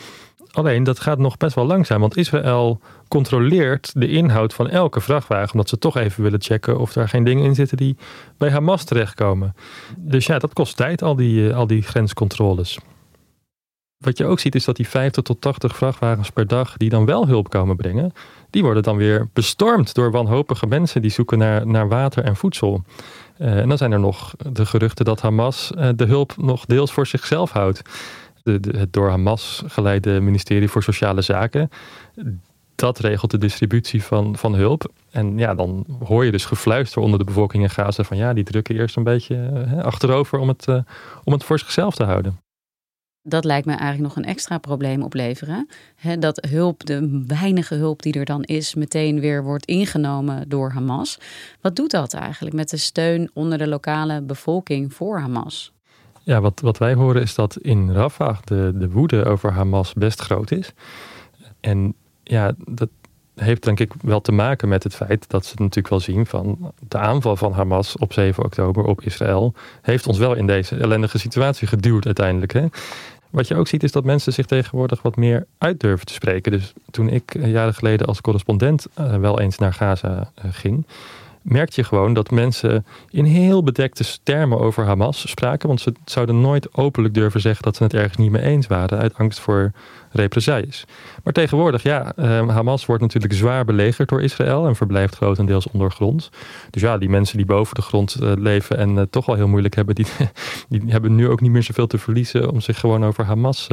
Alleen 0.55 0.83
dat 0.83 0.99
gaat 0.99 1.17
nog 1.17 1.37
best 1.37 1.55
wel 1.55 1.65
langzaam, 1.65 2.01
want 2.01 2.17
Israël 2.17 2.79
controleert 3.07 3.91
de 3.95 4.07
inhoud 4.07 4.53
van 4.53 4.69
elke 4.69 5.01
vrachtwagen, 5.01 5.51
omdat 5.51 5.69
ze 5.69 5.77
toch 5.77 5.97
even 5.97 6.23
willen 6.23 6.41
checken 6.41 6.79
of 6.79 6.95
er 6.95 7.09
geen 7.09 7.23
dingen 7.23 7.43
in 7.43 7.55
zitten 7.55 7.77
die 7.77 7.95
bij 8.37 8.49
Hamas 8.51 8.83
terechtkomen. 8.83 9.55
Dus 9.97 10.25
ja, 10.25 10.39
dat 10.39 10.53
kost 10.53 10.77
tijd, 10.77 11.01
al 11.01 11.15
die, 11.15 11.49
eh, 11.49 11.57
al 11.57 11.67
die 11.67 11.81
grenscontroles. 11.81 12.79
Wat 13.97 14.17
je 14.17 14.25
ook 14.25 14.39
ziet 14.39 14.55
is 14.55 14.65
dat 14.65 14.75
die 14.75 14.87
50 14.87 15.23
tot 15.23 15.41
80 15.41 15.75
vrachtwagens 15.75 16.29
per 16.29 16.47
dag 16.47 16.77
die 16.77 16.89
dan 16.89 17.05
wel 17.05 17.27
hulp 17.27 17.49
komen 17.49 17.75
brengen, 17.75 18.11
die 18.49 18.63
worden 18.63 18.83
dan 18.83 18.97
weer 18.97 19.27
bestormd 19.33 19.93
door 19.93 20.11
wanhopige 20.11 20.67
mensen 20.67 21.01
die 21.01 21.11
zoeken 21.11 21.37
naar, 21.37 21.67
naar 21.67 21.87
water 21.87 22.23
en 22.23 22.35
voedsel. 22.35 22.83
Uh, 23.37 23.57
en 23.57 23.69
dan 23.69 23.77
zijn 23.77 23.91
er 23.91 23.99
nog 23.99 24.33
de 24.51 24.65
geruchten 24.65 25.05
dat 25.05 25.21
Hamas 25.21 25.71
uh, 25.77 25.89
de 25.95 26.05
hulp 26.05 26.37
nog 26.37 26.65
deels 26.65 26.91
voor 26.91 27.07
zichzelf 27.07 27.51
houdt 27.51 27.81
de, 28.43 28.59
het 28.77 28.93
door 28.93 29.09
Hamas 29.09 29.63
geleide 29.65 30.19
ministerie 30.21 30.69
voor 30.69 30.83
Sociale 30.83 31.21
Zaken. 31.21 31.69
Dat 32.75 32.99
regelt 32.99 33.31
de 33.31 33.37
distributie 33.37 34.03
van, 34.03 34.37
van 34.37 34.55
hulp. 34.55 34.91
En 35.11 35.37
ja, 35.37 35.55
dan 35.55 35.85
hoor 36.03 36.25
je 36.25 36.31
dus 36.31 36.45
gefluister 36.45 37.01
onder 37.01 37.19
de 37.19 37.25
bevolking 37.25 37.63
in 37.63 37.69
Gaza 37.69 38.03
van 38.03 38.17
ja, 38.17 38.33
die 38.33 38.43
drukken 38.43 38.75
eerst 38.75 38.95
een 38.95 39.03
beetje 39.03 39.35
hè, 39.67 39.83
achterover 39.83 40.39
om 40.39 40.47
het, 40.47 40.67
om 41.23 41.33
het 41.33 41.43
voor 41.43 41.59
zichzelf 41.59 41.95
te 41.95 42.03
houden. 42.03 42.44
Dat 43.27 43.43
lijkt 43.45 43.65
me 43.65 43.73
eigenlijk 43.73 44.01
nog 44.01 44.15
een 44.15 44.31
extra 44.31 44.57
probleem 44.57 45.03
opleveren. 45.03 45.67
dat 46.19 46.47
hulp, 46.49 46.85
de 46.85 47.23
weinige 47.27 47.75
hulp 47.75 48.01
die 48.01 48.13
er 48.13 48.25
dan 48.25 48.43
is, 48.43 48.75
meteen 48.75 49.19
weer 49.19 49.43
wordt 49.43 49.65
ingenomen 49.65 50.49
door 50.49 50.71
Hamas. 50.71 51.19
Wat 51.61 51.75
doet 51.75 51.91
dat 51.91 52.13
eigenlijk 52.13 52.55
met 52.55 52.69
de 52.69 52.77
steun 52.77 53.29
onder 53.33 53.57
de 53.57 53.67
lokale 53.67 54.21
bevolking 54.21 54.93
voor 54.93 55.19
Hamas? 55.19 55.73
Ja, 56.23 56.41
wat, 56.41 56.59
wat 56.59 56.77
wij 56.77 56.93
horen 56.93 57.21
is 57.21 57.35
dat 57.35 57.57
in 57.57 57.91
Rafah 57.91 58.37
de, 58.43 58.71
de 58.75 58.89
woede 58.89 59.25
over 59.25 59.51
Hamas 59.51 59.93
best 59.93 60.21
groot 60.21 60.51
is. 60.51 60.73
En 61.59 61.95
ja, 62.23 62.53
dat 62.57 62.89
heeft 63.35 63.63
denk 63.63 63.79
ik 63.79 63.91
wel 64.01 64.21
te 64.21 64.31
maken 64.31 64.69
met 64.69 64.83
het 64.83 64.95
feit 64.95 65.29
dat 65.29 65.45
ze 65.45 65.53
natuurlijk 65.57 65.89
wel 65.89 65.99
zien 65.99 66.25
van 66.25 66.73
de 66.87 66.97
aanval 66.97 67.35
van 67.35 67.53
Hamas 67.53 67.97
op 67.97 68.13
7 68.13 68.43
oktober 68.43 68.83
op 68.83 69.01
Israël 69.01 69.53
heeft 69.81 70.07
ons 70.07 70.17
wel 70.17 70.33
in 70.33 70.47
deze 70.47 70.77
ellendige 70.77 71.17
situatie 71.17 71.67
geduwd 71.67 72.05
uiteindelijk. 72.05 72.53
Hè? 72.53 72.65
Wat 73.35 73.47
je 73.47 73.55
ook 73.55 73.67
ziet 73.67 73.83
is 73.83 73.91
dat 73.91 74.03
mensen 74.03 74.33
zich 74.33 74.45
tegenwoordig 74.45 75.01
wat 75.01 75.15
meer 75.15 75.45
uit 75.57 75.79
durven 75.79 76.05
te 76.05 76.13
spreken. 76.13 76.51
Dus 76.51 76.73
toen 76.91 77.09
ik 77.09 77.45
jaren 77.45 77.73
geleden 77.73 78.07
als 78.07 78.21
correspondent 78.21 78.87
uh, 78.99 79.15
wel 79.15 79.39
eens 79.39 79.57
naar 79.57 79.73
Gaza 79.73 80.31
uh, 80.45 80.51
ging, 80.51 80.85
merkte 81.41 81.81
je 81.81 81.87
gewoon 81.87 82.13
dat 82.13 82.31
mensen 82.31 82.85
in 83.09 83.25
heel 83.25 83.63
bedekte 83.63 84.03
termen 84.23 84.59
over 84.59 84.85
Hamas 84.85 85.29
spraken. 85.29 85.67
Want 85.67 85.81
ze 85.81 85.93
zouden 86.05 86.41
nooit 86.41 86.77
openlijk 86.77 87.13
durven 87.13 87.41
zeggen 87.41 87.63
dat 87.63 87.75
ze 87.75 87.83
het 87.83 87.93
ergens 87.93 88.17
niet 88.17 88.31
mee 88.31 88.41
eens 88.41 88.67
waren. 88.67 88.97
Uit 88.97 89.17
angst 89.17 89.39
voor 89.39 89.71
represailles. 90.15 90.85
Maar 91.23 91.33
tegenwoordig, 91.33 91.83
ja, 91.83 92.13
eh, 92.15 92.47
Hamas 92.47 92.85
wordt 92.85 93.01
natuurlijk 93.01 93.33
zwaar 93.33 93.65
belegerd 93.65 94.09
door 94.09 94.21
Israël. 94.21 94.67
En 94.67 94.75
verblijft 94.75 95.15
grotendeels 95.15 95.67
ondergronds. 95.71 96.29
Dus 96.69 96.81
ja, 96.81 96.97
die 96.97 97.09
mensen 97.09 97.37
die 97.37 97.45
boven 97.45 97.75
de 97.75 97.81
grond 97.81 98.17
uh, 98.21 98.31
leven 98.35 98.77
en 98.77 98.89
uh, 98.95 99.01
toch 99.09 99.27
al 99.27 99.35
heel 99.35 99.47
moeilijk 99.47 99.75
hebben. 99.75 99.95
Die, 99.95 100.05
die 100.69 100.81
hebben 100.87 101.15
nu 101.15 101.29
ook 101.29 101.41
niet 101.41 101.51
meer 101.51 101.63
zoveel 101.63 101.87
te 101.87 101.97
verliezen 101.97 102.51
om 102.51 102.61
zich 102.61 102.79
gewoon 102.79 103.05
over 103.05 103.25
Hamas 103.25 103.67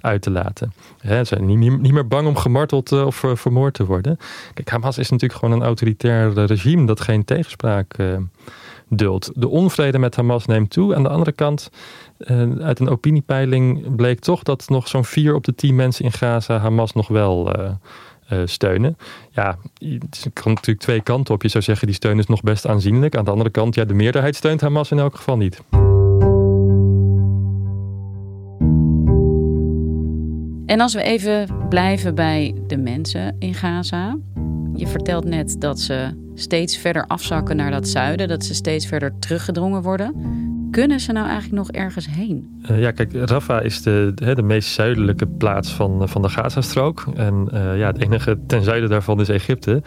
uit 0.00 0.22
te 0.22 0.30
laten. 0.30 0.72
ze 1.02 1.20
zijn 1.22 1.46
niet, 1.46 1.92
meer 1.92 2.08
bang 2.08 2.26
om 2.26 2.36
gemarteld 2.36 2.92
eh, 2.92 3.06
of 3.06 3.24
eh, 3.24 3.34
vermoord 3.34 3.74
te 3.74 3.84
worden. 3.84 4.18
Kijk, 4.54 4.68
Hamas 4.68 4.98
is 4.98 5.10
natuurlijk 5.10 5.40
gewoon 5.40 5.60
een 5.60 5.66
autoritair 5.66 6.46
regime 6.46 6.86
dat 6.86 7.00
geen 7.00 7.24
tegenspraak 7.24 7.96
De 8.88 9.48
onvrede 9.48 9.98
met 9.98 10.16
Hamas 10.16 10.46
neemt 10.46 10.70
toe. 10.70 10.94
Aan 10.94 11.02
de 11.02 11.08
andere 11.08 11.32
kant, 11.32 11.70
uit 12.60 12.80
een 12.80 12.88
opiniepeiling 12.88 13.96
bleek 13.96 14.20
toch 14.20 14.42
dat 14.42 14.68
nog 14.68 14.88
zo'n 14.88 15.04
vier 15.04 15.34
op 15.34 15.44
de 15.44 15.54
tien 15.54 15.74
mensen 15.74 16.04
in 16.04 16.12
Gaza 16.12 16.58
Hamas 16.58 16.92
nog 16.92 17.08
wel 17.08 17.52
steunen. 18.44 18.96
Ja, 19.30 19.58
het 19.78 20.30
kan 20.32 20.52
natuurlijk 20.52 20.80
twee 20.80 21.02
kanten 21.02 21.34
op. 21.34 21.42
Je 21.42 21.48
zou 21.48 21.64
zeggen, 21.64 21.86
die 21.86 21.96
steun 21.96 22.18
is 22.18 22.26
nog 22.26 22.40
best 22.40 22.66
aanzienlijk. 22.66 23.16
Aan 23.16 23.24
de 23.24 23.30
andere 23.30 23.50
kant, 23.50 23.74
ja, 23.74 23.84
de 23.84 23.94
meerderheid 23.94 24.36
steunt 24.36 24.60
Hamas 24.60 24.90
in 24.90 24.98
elk 24.98 25.16
geval 25.16 25.36
niet. 25.36 25.62
En 30.66 30.80
als 30.80 30.94
we 30.94 31.02
even 31.02 31.48
blijven 31.68 32.14
bij 32.14 32.54
de 32.66 32.76
mensen 32.76 33.36
in 33.38 33.54
Gaza. 33.54 34.16
Je 34.78 34.86
vertelt 34.86 35.24
net 35.24 35.60
dat 35.60 35.80
ze 35.80 36.08
steeds 36.34 36.76
verder 36.76 37.06
afzakken 37.06 37.56
naar 37.56 37.70
dat 37.70 37.88
zuiden, 37.88 38.28
dat 38.28 38.44
ze 38.44 38.54
steeds 38.54 38.86
verder 38.86 39.18
teruggedrongen 39.18 39.82
worden. 39.82 40.14
Kunnen 40.70 41.00
ze 41.00 41.12
nou 41.12 41.26
eigenlijk 41.26 41.56
nog 41.56 41.70
ergens 41.70 42.08
heen? 42.10 42.60
Uh, 42.70 42.80
ja, 42.80 42.90
kijk, 42.90 43.12
Rafah 43.12 43.64
is 43.64 43.82
de, 43.82 44.12
de, 44.14 44.34
de, 44.34 44.42
meest 44.42 44.70
zuidelijke 44.70 45.26
plaats 45.26 45.72
van, 45.72 46.08
van 46.08 46.22
de 46.22 46.28
Gazastrook. 46.28 47.06
En 47.14 47.48
uh, 47.52 47.78
ja, 47.78 47.86
het 47.86 48.02
enige 48.02 48.38
ten 48.46 48.62
zuiden 48.62 48.90
daarvan 48.90 49.20
is 49.20 49.28
Egypte. 49.28 49.82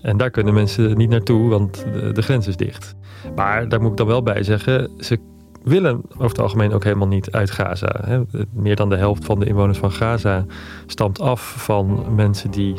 En 0.00 0.16
daar 0.16 0.30
kunnen 0.30 0.54
mensen 0.54 0.96
niet 0.96 1.10
naartoe, 1.10 1.48
want 1.48 1.84
de, 1.92 2.12
de 2.12 2.22
grens 2.22 2.46
is 2.46 2.56
dicht. 2.56 2.94
Maar 3.34 3.68
daar 3.68 3.80
moet 3.80 3.90
ik 3.90 3.96
dan 3.96 4.06
wel 4.06 4.22
bij 4.22 4.42
zeggen, 4.42 4.90
ze 4.98 5.18
willen 5.64 6.02
over 6.12 6.28
het 6.28 6.40
algemeen 6.40 6.72
ook 6.72 6.84
helemaal 6.84 7.08
niet 7.08 7.30
uit 7.30 7.50
Gaza. 7.50 8.24
Meer 8.52 8.76
dan 8.76 8.88
de 8.88 8.96
helft 8.96 9.24
van 9.24 9.40
de 9.40 9.46
inwoners 9.46 9.78
van 9.78 9.92
Gaza 9.92 10.44
stamt 10.86 11.20
af 11.20 11.54
van 11.58 12.04
mensen 12.14 12.50
die 12.50 12.74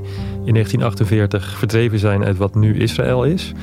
in 0.46 0.54
1948 0.54 1.58
verdreven 1.58 2.00
zijn 2.00 2.24
uit 2.24 2.38
wat 2.38 2.56
nu 2.56 2.78
Israël 2.78 3.24
is. 3.24 3.54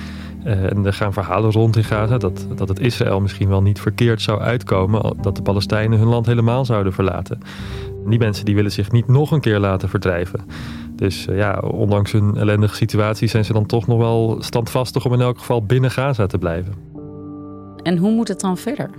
Eh, 0.44 0.70
en 0.70 0.86
er 0.86 0.92
gaan 0.92 1.12
verhalen 1.12 1.50
rond 1.50 1.76
in 1.76 1.84
Gaza 1.84 2.18
dat, 2.18 2.46
dat 2.54 2.68
het 2.68 2.80
Israël 2.80 3.20
misschien 3.20 3.48
wel 3.48 3.62
niet 3.62 3.80
verkeerd 3.80 4.22
zou 4.22 4.40
uitkomen 4.40 5.16
dat 5.20 5.36
de 5.36 5.42
Palestijnen 5.42 5.98
hun 5.98 6.08
land 6.08 6.26
helemaal 6.26 6.64
zouden 6.64 6.92
verlaten. 6.92 7.38
Die 8.06 8.18
mensen 8.18 8.44
die 8.44 8.54
willen 8.54 8.72
zich 8.72 8.92
niet 8.92 9.08
nog 9.08 9.30
een 9.30 9.40
keer 9.40 9.58
laten 9.58 9.88
verdrijven. 9.88 10.40
Dus 10.96 11.26
eh, 11.26 11.36
ja, 11.36 11.58
ondanks 11.58 12.12
hun 12.12 12.36
ellendige 12.36 12.74
situatie 12.74 13.28
zijn 13.28 13.44
ze 13.44 13.52
dan 13.52 13.66
toch 13.66 13.86
nog 13.86 13.98
wel 13.98 14.36
standvastig 14.40 15.04
om 15.04 15.12
in 15.12 15.20
elk 15.20 15.38
geval 15.38 15.64
binnen 15.64 15.90
Gaza 15.90 16.26
te 16.26 16.38
blijven. 16.38 16.74
En 17.82 17.96
hoe 17.96 18.10
moet 18.10 18.28
het 18.28 18.40
dan 18.40 18.56
verder? 18.56 18.90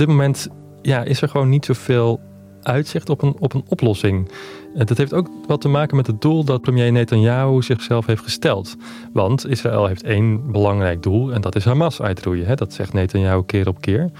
Dit 0.00 0.08
moment 0.08 0.48
ja, 0.82 1.02
is 1.02 1.22
er 1.22 1.28
gewoon 1.28 1.48
niet 1.48 1.64
zoveel 1.64 2.20
uitzicht 2.62 3.10
op 3.10 3.22
een, 3.22 3.36
op 3.38 3.54
een 3.54 3.64
oplossing. 3.68 4.30
En 4.74 4.86
dat 4.86 4.96
heeft 4.98 5.14
ook 5.14 5.28
wat 5.46 5.60
te 5.60 5.68
maken 5.68 5.96
met 5.96 6.06
het 6.06 6.20
doel 6.20 6.44
dat 6.44 6.60
premier 6.60 6.92
Netanyahu 6.92 7.62
zichzelf 7.62 8.06
heeft 8.06 8.22
gesteld. 8.22 8.76
Want 9.12 9.46
Israël 9.46 9.86
heeft 9.86 10.02
één 10.02 10.52
belangrijk 10.52 11.02
doel 11.02 11.32
en 11.32 11.40
dat 11.40 11.56
is 11.56 11.64
Hamas 11.64 12.02
uitroeien. 12.02 12.46
Hè? 12.46 12.54
Dat 12.54 12.72
zegt 12.72 12.92
Netanyahu 12.92 13.42
keer 13.44 13.68
op 13.68 13.80
keer. 13.80 14.10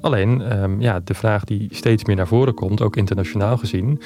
Alleen, 0.00 0.62
um, 0.62 0.80
ja, 0.80 1.00
de 1.04 1.14
vraag 1.14 1.44
die 1.44 1.68
steeds 1.70 2.04
meer 2.04 2.16
naar 2.16 2.26
voren 2.26 2.54
komt, 2.54 2.82
ook 2.82 2.96
internationaal 2.96 3.56
gezien, 3.56 4.00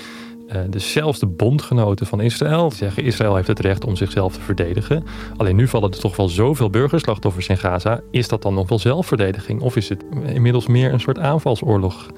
dus 0.71 0.93
zelfs 0.93 1.19
de 1.19 1.27
bondgenoten 1.27 2.07
van 2.07 2.21
Israël 2.21 2.71
zeggen 2.71 3.03
Israël 3.03 3.37
heeft 3.37 3.49
het 3.49 3.61
recht 3.61 3.85
om 3.85 3.97
zichzelf 3.97 4.33
te 4.33 4.41
verdedigen. 4.41 5.05
Alleen 5.37 5.57
nu 5.57 5.69
vallen 5.69 5.91
er 5.91 5.99
toch 5.99 6.17
wel 6.17 6.29
zoveel 6.29 6.71
burgerslachtoffers 6.71 7.49
in 7.49 7.59
Gaza. 7.59 8.01
Is 8.11 8.29
dat 8.29 8.43
dan 8.43 8.55
nog 8.55 8.69
wel 8.69 8.79
zelfverdediging? 8.79 9.61
Of 9.61 9.77
is 9.77 9.89
het 9.89 10.05
inmiddels 10.27 10.67
meer 10.67 10.93
een 10.93 11.01
soort 11.01 11.19
aanvalsoorlog 11.19 12.11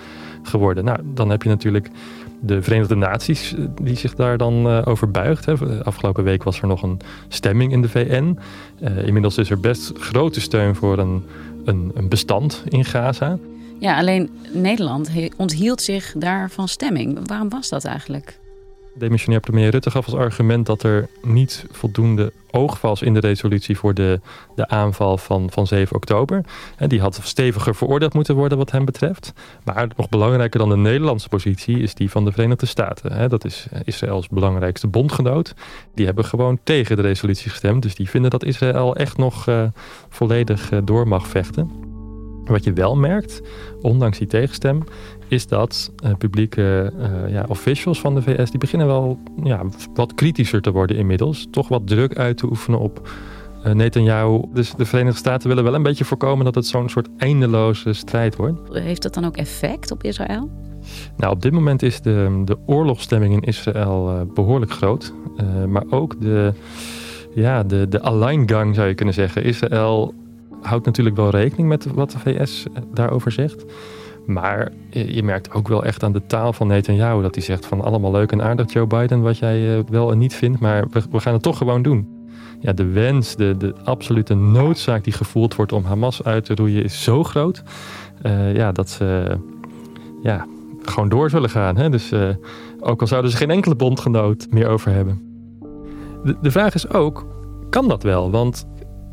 geworden? 0.43 0.85
Nou, 0.85 0.99
dan 1.05 1.31
heb 1.31 1.43
je 1.43 1.49
natuurlijk 1.49 1.91
de 2.41 2.63
Verenigde 2.63 2.95
Naties 2.95 3.55
eh, 3.55 3.65
die 3.83 3.97
zich 3.97 4.15
daar 4.15 4.39
dan 4.39 4.67
uh, 4.67 4.83
over 4.85 5.11
buigt. 5.11 5.49
Afgelopen 5.85 6.25
week 6.25 6.43
was 6.43 6.61
er 6.61 6.69
nog 6.69 6.83
een 6.83 7.01
stemming 7.29 7.73
in 7.73 7.83
de 7.83 7.89
VN. 7.89 8.39
Inmiddels 9.05 9.39
is 9.39 9.51
er 9.51 9.61
best 9.61 9.93
grote 9.99 10.41
steun 10.41 10.75
voor 10.75 10.99
een, 10.99 11.25
een, 11.65 11.91
een 11.95 12.09
bestand 12.09 12.65
in 12.69 12.85
Gaza. 12.85 13.39
Ja, 13.79 13.99
alleen 13.99 14.31
Nederland 14.53 15.11
onthield 15.37 15.83
zich 15.83 16.15
daar 16.17 16.51
van 16.51 16.69
stemming. 16.69 17.29
Waarom 17.29 17.49
was 17.49 17.69
dat 17.69 17.85
eigenlijk? 17.85 18.39
Demissionair 18.99 19.41
premier 19.41 19.71
Rutte 19.71 19.91
gaf 19.91 20.05
als 20.05 20.15
argument 20.15 20.67
dat 20.67 20.83
er 20.83 21.09
niet 21.23 21.67
voldoende 21.71 22.33
oog 22.51 22.81
was 22.81 23.03
in 23.03 23.15
de 23.15 23.21
resolutie 23.21 23.79
voor 23.79 23.95
de, 23.95 24.21
de 24.55 24.69
aanval 24.69 25.19
van, 25.19 25.51
van 25.51 25.67
7 25.67 25.97
oktober. 25.97 26.45
En 26.77 26.89
die 26.89 27.01
had 27.01 27.21
steviger 27.23 27.75
veroordeeld 27.75 28.15
moeten 28.15 28.35
worden 28.35 28.59
wat 28.59 28.71
hem 28.71 28.85
betreft. 28.85 29.33
Maar 29.65 29.89
nog 29.97 30.09
belangrijker 30.09 30.59
dan 30.59 30.69
de 30.69 30.77
Nederlandse 30.77 31.29
positie 31.29 31.79
is 31.79 31.95
die 31.95 32.11
van 32.11 32.25
de 32.25 32.33
Verenigde 32.33 32.67
Staten. 32.67 33.29
Dat 33.29 33.45
is 33.45 33.67
Israëls 33.85 34.29
belangrijkste 34.29 34.87
bondgenoot. 34.87 35.55
Die 35.95 36.07
hebben 36.07 36.25
gewoon 36.25 36.59
tegen 36.63 36.97
de 36.97 37.03
resolutie 37.03 37.51
gestemd. 37.51 37.83
Dus 37.83 37.95
die 37.95 38.11
vinden 38.11 38.31
dat 38.31 38.45
Israël 38.45 38.97
echt 38.97 39.17
nog 39.17 39.49
uh, 39.49 39.63
volledig 40.09 40.73
uh, 40.73 40.79
door 40.85 41.09
mag 41.09 41.29
vechten. 41.29 41.86
Wat 42.47 42.65
je 42.65 42.73
wel 42.73 42.97
merkt, 42.97 43.43
ondanks 43.81 44.19
die 44.19 44.27
tegenstem, 44.27 44.83
is 45.29 45.47
dat 45.47 45.93
uh, 46.05 46.15
publieke 46.19 46.93
uh, 46.99 47.33
ja, 47.33 47.45
officials 47.49 48.01
van 48.01 48.15
de 48.15 48.23
VS... 48.23 48.51
die 48.51 48.59
beginnen 48.59 48.87
wel 48.87 49.19
ja, 49.43 49.65
wat 49.95 50.15
kritischer 50.15 50.63
te 50.63 50.73
worden 50.73 50.97
inmiddels. 50.97 51.47
Toch 51.51 51.69
wat 51.69 51.87
druk 51.87 52.17
uit 52.17 52.37
te 52.37 52.47
oefenen 52.47 52.79
op 52.81 53.11
uh, 53.67 53.73
Netanyahu. 53.73 54.41
Dus 54.53 54.75
de 54.75 54.85
Verenigde 54.85 55.19
Staten 55.19 55.49
willen 55.49 55.65
wel 55.65 55.75
een 55.75 55.83
beetje 55.83 56.05
voorkomen... 56.05 56.45
dat 56.45 56.55
het 56.55 56.67
zo'n 56.67 56.89
soort 56.89 57.09
eindeloze 57.17 57.93
strijd 57.93 58.37
wordt. 58.37 58.79
Heeft 58.79 59.03
dat 59.03 59.15
dan 59.15 59.25
ook 59.25 59.37
effect 59.37 59.91
op 59.91 60.03
Israël? 60.03 60.51
Nou, 61.17 61.33
op 61.33 61.43
dit 61.43 61.53
moment 61.53 61.83
is 61.83 62.01
de, 62.01 62.43
de 62.45 62.59
oorlogsstemming 62.67 63.35
in 63.35 63.43
Israël 63.43 64.31
behoorlijk 64.35 64.73
groot. 64.73 65.13
maar 65.69 65.85
ook 65.91 66.21
de, 66.21 66.53
ja, 67.35 67.63
de, 67.63 67.89
de 67.89 68.01
alleingang 68.01 68.75
zou 68.75 68.89
je 68.89 68.95
kunnen 68.95 69.15
zeggen. 69.15 69.45
Israël 69.45 70.15
houdt 70.67 70.87
natuurlijk 70.87 71.17
wel 71.17 71.31
rekening 71.31 71.69
met 71.69 71.87
wat 71.95 72.11
de 72.11 72.19
VS 72.19 72.65
daarover 72.93 73.33
zegt... 73.33 73.65
Maar 74.27 74.73
je 74.91 75.23
merkt 75.23 75.53
ook 75.53 75.69
wel 75.69 75.85
echt 75.85 76.03
aan 76.03 76.13
de 76.13 76.27
taal 76.27 76.53
van 76.53 76.67
Netanyahu 76.67 77.23
dat 77.23 77.35
hij 77.35 77.45
zegt 77.45 77.67
van 77.67 77.81
allemaal 77.81 78.11
leuk 78.11 78.33
en 78.33 78.43
aardig 78.43 78.73
Joe 78.73 78.87
Biden 78.87 79.23
wat 79.23 79.39
jij 79.39 79.77
eh, 79.77 79.85
wel 79.89 80.13
en 80.13 80.19
niet 80.19 80.35
vindt, 80.35 80.61
maar 80.61 80.87
we, 81.11 81.21
gaan 81.21 81.33
het 81.33 81.43
toch 81.43 81.59
gewoon 81.59 81.83
doen. 81.83 82.09
Ja, 82.61 82.73
de 82.73 82.85
wens, 82.87 83.37
de, 83.37 83.57
de 83.57 83.75
absolute 83.85 84.35
noodzaak 84.35 85.05
die 85.05 85.13
gevoeld 85.13 85.55
wordt 85.55 85.73
om 85.73 85.85
Hamas 85.85 86.25
uit 86.25 86.45
te 86.45 86.55
roeien 86.55 86.85
is 86.85 87.03
zo 87.03 87.25
groot. 87.25 87.63
Ja, 88.53 88.73
dat 88.73 88.91
ze 88.91 89.39
ja, 90.23 90.47
gewoon 90.83 91.09
door 91.09 91.31
zullen 91.31 91.51
gaan. 91.51 91.77
Hè? 91.77 91.91
Dus 91.91 92.13
ook 92.81 93.01
al 93.01 93.07
zouden 93.07 93.31
ze 93.31 93.37
geen 93.37 93.51
enkele 93.51 93.75
bondgenoot 93.75 94.47
meer 94.51 94.69
over 94.69 94.93
hebben. 94.93 95.21
De, 96.25 96.37
de 96.43 96.51
vraag 96.51 96.75
is 96.75 96.89
ook, 96.89 97.27
kan 97.71 97.89
dat 97.89 98.03
wel? 98.03 98.31
Want 98.31 98.67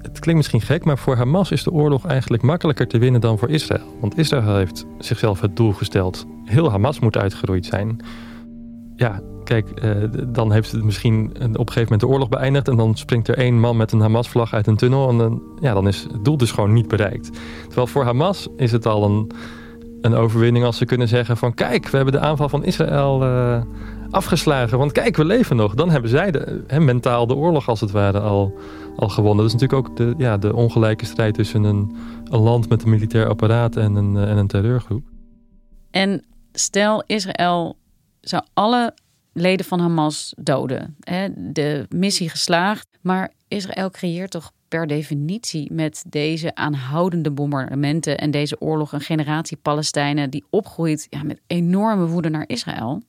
het 0.04 0.20
klinkt 0.20 0.42
misschien 0.42 0.62
gek, 0.62 0.86
maar 0.86 0.98
voor 0.98 1.16
Hamas 1.16 1.52
is 1.52 1.64
de 1.64 1.72
oorlog 1.72 2.06
eigenlijk 2.06 2.44
makkelijker 2.44 2.88
te 2.88 2.98
winnen 2.98 3.22
dan 3.22 3.38
voor 3.38 3.50
Israël. 3.50 3.98
Want 4.02 4.18
Israël 4.18 4.56
heeft 4.56 4.86
zichzelf 4.98 5.42
het 5.42 5.56
doel 5.56 5.72
gesteld: 5.72 6.26
heel 6.46 6.72
Hamas 6.72 7.00
moet 7.00 7.18
uitgeroeid 7.18 7.66
zijn. 7.66 7.98
Ja, 8.96 9.22
kijk, 9.44 9.70
eh, 9.70 9.92
dan 10.28 10.52
heeft 10.52 10.72
het 10.72 10.84
misschien 10.84 11.30
op 11.34 11.42
een 11.42 11.56
gegeven 11.56 11.82
moment 11.82 12.00
de 12.00 12.08
oorlog 12.08 12.30
beëindigd. 12.30 12.68
En 12.68 12.78
dan 12.78 12.96
springt 12.96 13.28
er 13.28 13.38
één 13.38 13.60
man 13.60 13.78
met 13.78 13.92
een 13.92 14.00
Hamas-vlag 14.00 14.54
uit 14.54 14.68
een 14.68 14.78
tunnel. 14.78 15.10
En 15.10 15.18
dan, 15.18 15.42
ja, 15.60 15.74
dan 15.74 15.88
is 15.88 16.08
het 16.12 16.26
doel 16.26 16.38
dus 16.38 16.52
gewoon 16.52 16.74
niet 16.74 16.88
bereikt. 16.88 17.32
Terwijl 17.66 17.88
voor 17.88 18.04
Hamas 18.04 18.48
is 18.58 18.72
het 18.72 18.86
al 18.86 19.04
een, 19.06 19.32
een 20.02 20.14
overwinning 20.14 20.66
als 20.66 20.78
ze 20.78 20.86
kunnen 20.86 21.08
zeggen: 21.08 21.38
van 21.38 21.54
kijk, 21.54 21.90
we 21.90 21.96
hebben 21.96 22.14
de 22.14 22.20
aanval 22.20 22.50
van 22.50 22.64
Israël. 22.64 23.24
Uh, 23.24 23.62
afgeslagen. 24.14 24.78
Want 24.78 24.92
kijk, 24.92 25.16
we 25.16 25.26
leven 25.26 25.56
nog. 25.56 25.76
Dan 25.76 25.90
hebben 25.90 26.10
zij 26.10 26.32
de, 26.32 26.64
mentaal 26.80 27.28
de 27.28 27.36
oorlog 27.36 27.68
als 27.70 27.82
het 27.82 27.92
ware 27.92 28.20
al, 28.20 28.54
al 28.96 29.10
gewonnen. 29.10 29.46
Dat 29.46 29.54
is 29.56 29.62
natuurlijk 29.62 29.90
ook 29.90 29.98
de, 29.98 30.14
ja, 30.18 30.38
de 30.38 30.56
ongelijke 30.56 31.06
strijd 31.06 31.34
tussen 31.34 31.64
een, 31.64 31.96
een 32.24 32.40
land 32.40 32.70
met 32.70 32.84
een 32.84 32.90
militair 32.90 33.28
apparaat 33.28 33.76
en 33.76 33.96
een, 33.96 34.18
en 34.18 34.38
een 34.38 34.48
terreurgroep. 34.48 35.04
En 35.92 36.24
stel 36.52 37.04
Israël 37.06 37.78
zou 38.22 38.44
alle 38.54 38.94
leden 39.34 39.66
van 39.66 39.80
Hamas 39.80 40.34
doden. 40.38 40.96
De 41.36 41.86
missie 41.90 42.30
geslaagd. 42.30 42.88
Maar 43.02 43.32
Israël 43.48 43.90
creëert 43.90 44.32
toch 44.32 44.52
per 44.68 44.88
definitie 44.88 45.74
met 45.74 46.04
deze 46.08 46.56
aanhoudende 46.56 47.32
bombardementen 47.32 48.18
en 48.18 48.32
deze 48.32 48.62
oorlog 48.62 48.92
een 48.92 49.02
generatie 49.02 49.58
Palestijnen 49.58 50.30
die 50.30 50.46
opgroeit 50.50 51.08
ja, 51.10 51.24
met 51.24 51.42
enorme 51.48 52.06
woede 52.06 52.30
naar 52.30 52.44
Israël? 52.48 53.02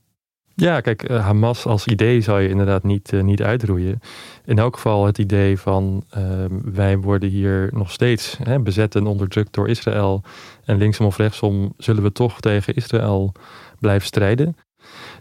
Ja, 0.56 0.80
kijk, 0.80 1.02
eh, 1.02 1.24
Hamas 1.24 1.66
als 1.66 1.86
idee 1.86 2.20
zou 2.20 2.40
je 2.40 2.48
inderdaad 2.48 2.82
niet, 2.82 3.12
uh, 3.12 3.22
niet 3.22 3.42
uitroeien. 3.42 4.00
In 4.44 4.58
elk 4.58 4.74
geval 4.74 5.06
het 5.06 5.18
idee 5.18 5.58
van 5.58 6.04
uh, 6.16 6.22
wij 6.64 6.98
worden 6.98 7.28
hier 7.28 7.68
nog 7.72 7.90
steeds 7.90 8.36
hè, 8.42 8.60
bezet 8.60 8.94
en 8.94 9.06
onderdrukt 9.06 9.54
door 9.54 9.68
Israël. 9.68 10.22
En 10.64 10.76
linksom 10.76 11.06
of 11.06 11.16
rechtsom 11.16 11.72
zullen 11.76 12.02
we 12.02 12.12
toch 12.12 12.40
tegen 12.40 12.74
Israël 12.74 13.32
blijven 13.80 14.06
strijden. 14.06 14.56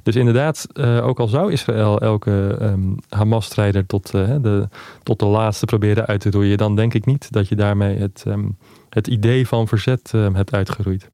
Dus 0.04 0.16
inderdaad, 0.16 0.68
uh, 0.74 1.06
ook 1.06 1.20
al 1.20 1.28
zou 1.28 1.52
Israël 1.52 2.00
elke 2.00 2.58
um, 2.62 2.98
Hamas-strijder 3.10 3.86
tot, 3.86 4.12
de, 4.12 4.70
tot 5.04 5.20
de 5.20 5.26
laatste 5.26 5.66
proberen 5.66 6.06
uit 6.06 6.22
te 6.22 6.32
roeien, 6.32 6.58
dan 6.58 6.76
denk 6.76 6.94
ik 6.94 7.06
niet 7.06 7.32
dat 7.32 7.48
je 7.48 7.56
daarmee 7.56 7.98
het, 7.98 8.24
um, 8.28 8.58
het 8.90 9.08
idee 9.08 9.48
van 9.48 9.68
verzet 9.68 10.12
hebt 10.12 10.54
uitgeroeid. 10.54 11.12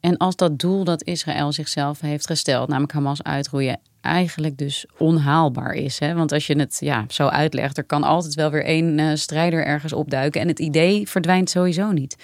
En 0.00 0.16
als 0.16 0.36
dat 0.36 0.58
doel 0.58 0.84
dat 0.84 1.04
Israël 1.04 1.52
zichzelf 1.52 2.00
heeft 2.00 2.26
gesteld, 2.26 2.68
namelijk 2.68 2.92
Hamas 2.92 3.22
uitroeien, 3.22 3.80
eigenlijk 4.00 4.58
dus 4.58 4.86
onhaalbaar 4.98 5.72
is. 5.72 5.98
Hè? 5.98 6.14
Want 6.14 6.32
als 6.32 6.46
je 6.46 6.58
het 6.58 6.76
ja, 6.80 7.04
zo 7.08 7.26
uitlegt, 7.26 7.76
er 7.76 7.84
kan 7.84 8.02
altijd 8.02 8.34
wel 8.34 8.50
weer 8.50 8.64
één 8.64 8.98
uh, 8.98 9.14
strijder 9.14 9.64
ergens 9.64 9.92
opduiken 9.92 10.40
en 10.40 10.48
het 10.48 10.58
idee 10.58 11.08
verdwijnt 11.08 11.50
sowieso 11.50 11.92
niet. 11.92 12.16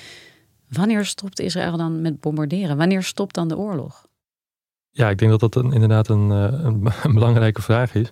Wanneer 0.69 1.05
stopt 1.05 1.41
Israël 1.41 1.77
dan 1.77 2.01
met 2.01 2.21
bombarderen? 2.21 2.77
Wanneer 2.77 3.03
stopt 3.03 3.35
dan 3.35 3.49
de 3.49 3.57
oorlog? 3.57 4.07
Ja, 4.91 5.11
ik 5.11 5.19
denk 5.19 5.31
dat 5.31 5.53
dat 5.53 5.65
inderdaad 5.73 6.09
een, 6.09 6.31
eh, 6.31 6.65
een, 6.65 6.91
belangrijke 7.15 7.63
vraag 7.63 7.95
is. 7.95 8.11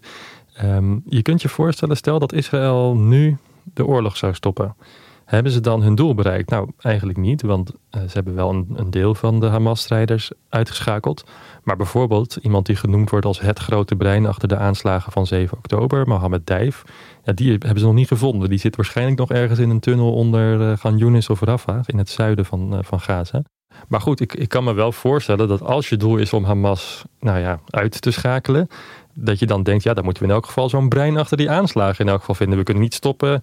Um, 0.63 1.03
je 1.09 1.23
kunt 1.23 1.43
je 1.43 1.49
voorstellen, 1.49 1.97
stel 1.97 2.19
dat 2.19 2.33
Israël 2.33 2.97
nu 2.97 3.37
de 3.63 3.87
oorlog 3.87 4.17
zou 4.17 4.35
stoppen. 4.35 4.77
Hebben 5.25 5.53
ze 5.53 5.61
dan 5.61 5.83
hun 5.83 5.95
doel 5.95 6.15
bereikt? 6.15 6.51
Nou, 6.51 6.71
eigenlijk 6.79 7.19
niet, 7.19 7.43
want 7.43 7.71
uh, 7.71 8.03
ze 8.03 8.11
hebben 8.13 8.35
wel 8.35 8.51
een, 8.51 8.67
een, 8.75 8.91
deel 8.91 9.15
van 9.15 9.41
de 9.41 9.47
Hamas-strijders 9.47 10.31
uitgeschakeld. 10.49 11.25
Maar 11.63 11.77
bijvoorbeeld 11.77 12.39
iemand 12.43 12.67
die 12.67 12.77
genoemd 12.77 13.11
wordt 13.11 13.27
als 13.27 13.41
het 13.41 13.59
grote 13.59 13.97
brein 13.97 14.27
achter 14.27 14.49
de 14.49 14.57
aanslagen 14.57 15.13
van 15.13 15.27
7 15.27 15.59
oktober, 15.59 16.09
Mohammed 16.09 16.47
Dijf, 16.47 16.83
ja, 17.23 17.33
die 17.33 17.51
hebben 17.51 17.79
ze 17.79 17.85
nog 17.85 17.95
niet 17.95 18.09
gevonden. 18.09 18.49
Die 18.49 18.59
zit 18.59 18.77
waarschijnlijk 18.77 19.19
nog 19.19 19.31
ergens 19.31 19.59
in 19.59 19.71
een 19.71 19.81
tunnel 19.81 20.13
onder 20.13 20.61
uh, 20.61 20.77
Gan 20.77 20.99
Yunis 20.99 21.31
of 21.31 21.41
Rafah, 21.41 21.81
in 21.87 21.99
het 21.99 22.09
zuiden 22.09 22.45
van, 22.45 22.75
uh, 22.75 22.79
van 22.83 23.01
Gaza. 23.01 23.43
Maar 23.89 24.01
goed, 24.01 24.21
ik, 24.21 24.35
ik 24.35 24.49
kan 24.49 24.65
me 24.65 24.73
wel 24.73 24.93
voorstellen 24.93 25.49
dat 25.49 25.63
als 25.63 25.89
je 25.89 25.97
doel 25.97 26.17
is 26.17 26.33
om 26.33 26.45
Hamas 26.45 27.05
nou 27.21 27.39
ja, 27.39 27.61
uit 27.71 28.01
te 28.01 28.11
schakelen, 28.11 28.69
dat 29.15 29.39
je 29.39 29.47
dan 29.47 29.63
denkt, 29.63 29.83
ja, 29.83 29.95
dan 29.95 30.05
moeten 30.05 30.23
we 30.23 30.29
in 30.29 30.35
elk 30.35 30.47
geval 30.47 30.69
zo'n 30.69 30.89
brein 30.89 31.17
achter 31.17 31.37
die 31.37 31.51
aanslagen 31.51 32.05
in 32.05 32.11
elk 32.11 32.21
geval 32.21 32.35
vinden. 32.35 32.59
We 32.59 32.65
kunnen 32.65 32.83
niet 32.83 32.95
stoppen 32.95 33.43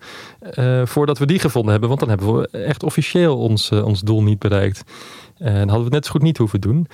uh, 0.57 0.85
voordat 0.85 1.17
we 1.17 1.25
die 1.25 1.39
gevonden 1.39 1.71
hebben, 1.71 1.89
want 1.89 1.99
dan 1.99 2.09
hebben 2.09 2.35
we 2.35 2.47
echt 2.47 2.83
officieel 2.83 3.37
ons, 3.37 3.71
uh, 3.71 3.85
ons 3.85 4.01
doel 4.01 4.23
niet 4.23 4.39
bereikt. 4.39 4.83
En 5.37 5.55
hadden 5.55 5.77
we 5.77 5.83
het 5.83 5.93
net 5.93 6.05
zo 6.05 6.11
goed 6.11 6.21
niet 6.21 6.37
hoeven 6.37 6.61
doen. 6.61 6.87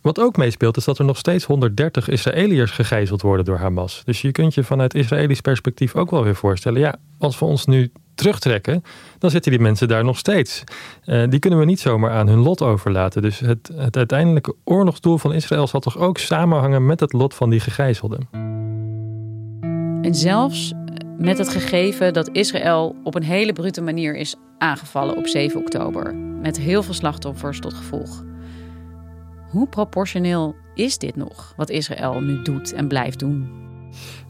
Wat 0.00 0.20
ook 0.20 0.36
meespeelt 0.36 0.76
is 0.76 0.84
dat 0.84 0.98
er 0.98 1.04
nog 1.04 1.16
steeds 1.16 1.44
130 1.44 2.08
Israëliërs 2.08 2.70
gegijzeld 2.70 3.22
worden 3.22 3.44
door 3.44 3.58
Hamas. 3.58 4.02
Dus 4.04 4.20
je 4.20 4.32
kunt 4.32 4.54
je 4.54 4.64
vanuit 4.64 4.94
Israëlisch 4.94 5.40
perspectief 5.40 5.94
ook 5.94 6.10
wel 6.10 6.24
weer 6.24 6.34
voorstellen, 6.34 6.80
ja, 6.80 6.96
als 7.18 7.38
we 7.38 7.44
ons 7.44 7.66
nu 7.66 7.92
terugtrekken, 8.20 8.82
dan 9.18 9.30
zitten 9.30 9.50
die 9.50 9.60
mensen 9.60 9.88
daar 9.88 10.04
nog 10.04 10.18
steeds. 10.18 10.64
Uh, 11.04 11.28
die 11.28 11.38
kunnen 11.38 11.58
we 11.58 11.64
niet 11.64 11.80
zomaar 11.80 12.10
aan 12.10 12.28
hun 12.28 12.38
lot 12.38 12.62
overlaten. 12.62 13.22
Dus 13.22 13.38
het, 13.38 13.70
het 13.74 13.96
uiteindelijke 13.96 14.54
oorlogsdoel 14.64 15.18
van 15.18 15.32
Israël 15.32 15.66
zal 15.66 15.80
toch 15.80 15.98
ook 15.98 16.18
samenhangen 16.18 16.86
met 16.86 17.00
het 17.00 17.12
lot 17.12 17.34
van 17.34 17.50
die 17.50 17.60
gegijzelden. 17.60 18.28
En 20.02 20.14
zelfs 20.14 20.72
met 21.18 21.38
het 21.38 21.48
gegeven 21.48 22.12
dat 22.12 22.28
Israël 22.32 22.96
op 23.04 23.14
een 23.14 23.22
hele 23.22 23.52
brute 23.52 23.80
manier 23.80 24.16
is 24.16 24.36
aangevallen 24.58 25.16
op 25.16 25.26
7 25.26 25.60
oktober, 25.60 26.14
met 26.14 26.58
heel 26.58 26.82
veel 26.82 26.94
slachtoffers 26.94 27.60
tot 27.60 27.74
gevolg. 27.74 28.24
Hoe 29.50 29.68
proportioneel 29.68 30.54
is 30.74 30.98
dit 30.98 31.16
nog, 31.16 31.54
wat 31.56 31.70
Israël 31.70 32.20
nu 32.20 32.42
doet 32.42 32.72
en 32.72 32.88
blijft 32.88 33.18
doen? 33.18 33.69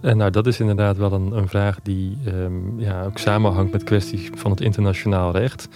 En 0.01 0.17
nou, 0.17 0.31
dat 0.31 0.47
is 0.47 0.61
inderdaad 0.61 0.97
wel 0.97 1.13
een, 1.13 1.33
een 1.33 1.49
vraag 1.49 1.79
die 1.83 2.19
um, 2.27 2.81
ja, 2.81 3.05
ook 3.05 3.19
samenhangt 3.19 3.73
met 3.73 3.85
kwesties 3.85 4.31
van 4.35 4.51
het 4.51 4.61
internationaal 4.61 5.33
recht. 5.33 5.69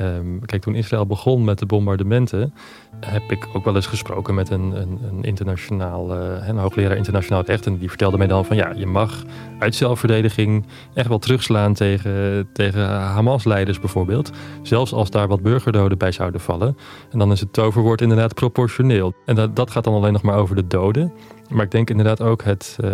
Um, 0.00 0.40
kijk, 0.44 0.62
toen 0.62 0.74
Israël 0.74 1.06
begon 1.06 1.44
met 1.44 1.58
de 1.58 1.66
bombardementen, 1.66 2.54
heb 3.00 3.30
ik 3.30 3.48
ook 3.52 3.64
wel 3.64 3.74
eens 3.74 3.86
gesproken 3.86 4.34
met 4.34 4.50
een, 4.50 4.80
een, 4.80 4.98
een 5.08 5.22
internationaal, 5.22 6.16
uh, 6.16 6.48
een 6.48 6.56
hoogleraar 6.56 6.96
internationaal 6.96 7.42
recht. 7.42 7.66
En 7.66 7.78
die 7.78 7.88
vertelde 7.88 8.18
mij 8.18 8.26
dan 8.26 8.44
van 8.44 8.56
ja, 8.56 8.72
je 8.76 8.86
mag 8.86 9.24
uit 9.58 9.74
zelfverdediging 9.74 10.66
echt 10.94 11.08
wel 11.08 11.18
terugslaan 11.18 11.74
tegen, 11.74 12.48
tegen 12.52 12.88
Hamas-leiders 12.88 13.80
bijvoorbeeld. 13.80 14.30
Zelfs 14.62 14.92
als 14.92 15.10
daar 15.10 15.28
wat 15.28 15.42
burgerdoden 15.42 15.98
bij 15.98 16.12
zouden 16.12 16.40
vallen. 16.40 16.76
En 17.10 17.18
dan 17.18 17.32
is 17.32 17.40
het 17.40 17.52
toverwoord 17.52 18.00
inderdaad 18.00 18.34
proportioneel. 18.34 19.14
En 19.26 19.34
dat, 19.34 19.56
dat 19.56 19.70
gaat 19.70 19.84
dan 19.84 19.94
alleen 19.94 20.12
nog 20.12 20.22
maar 20.22 20.36
over 20.36 20.56
de 20.56 20.66
doden. 20.66 21.12
Maar 21.48 21.64
ik 21.64 21.70
denk 21.70 21.90
inderdaad 21.90 22.20
ook 22.20 22.42
het, 22.42 22.78
uh, 22.84 22.90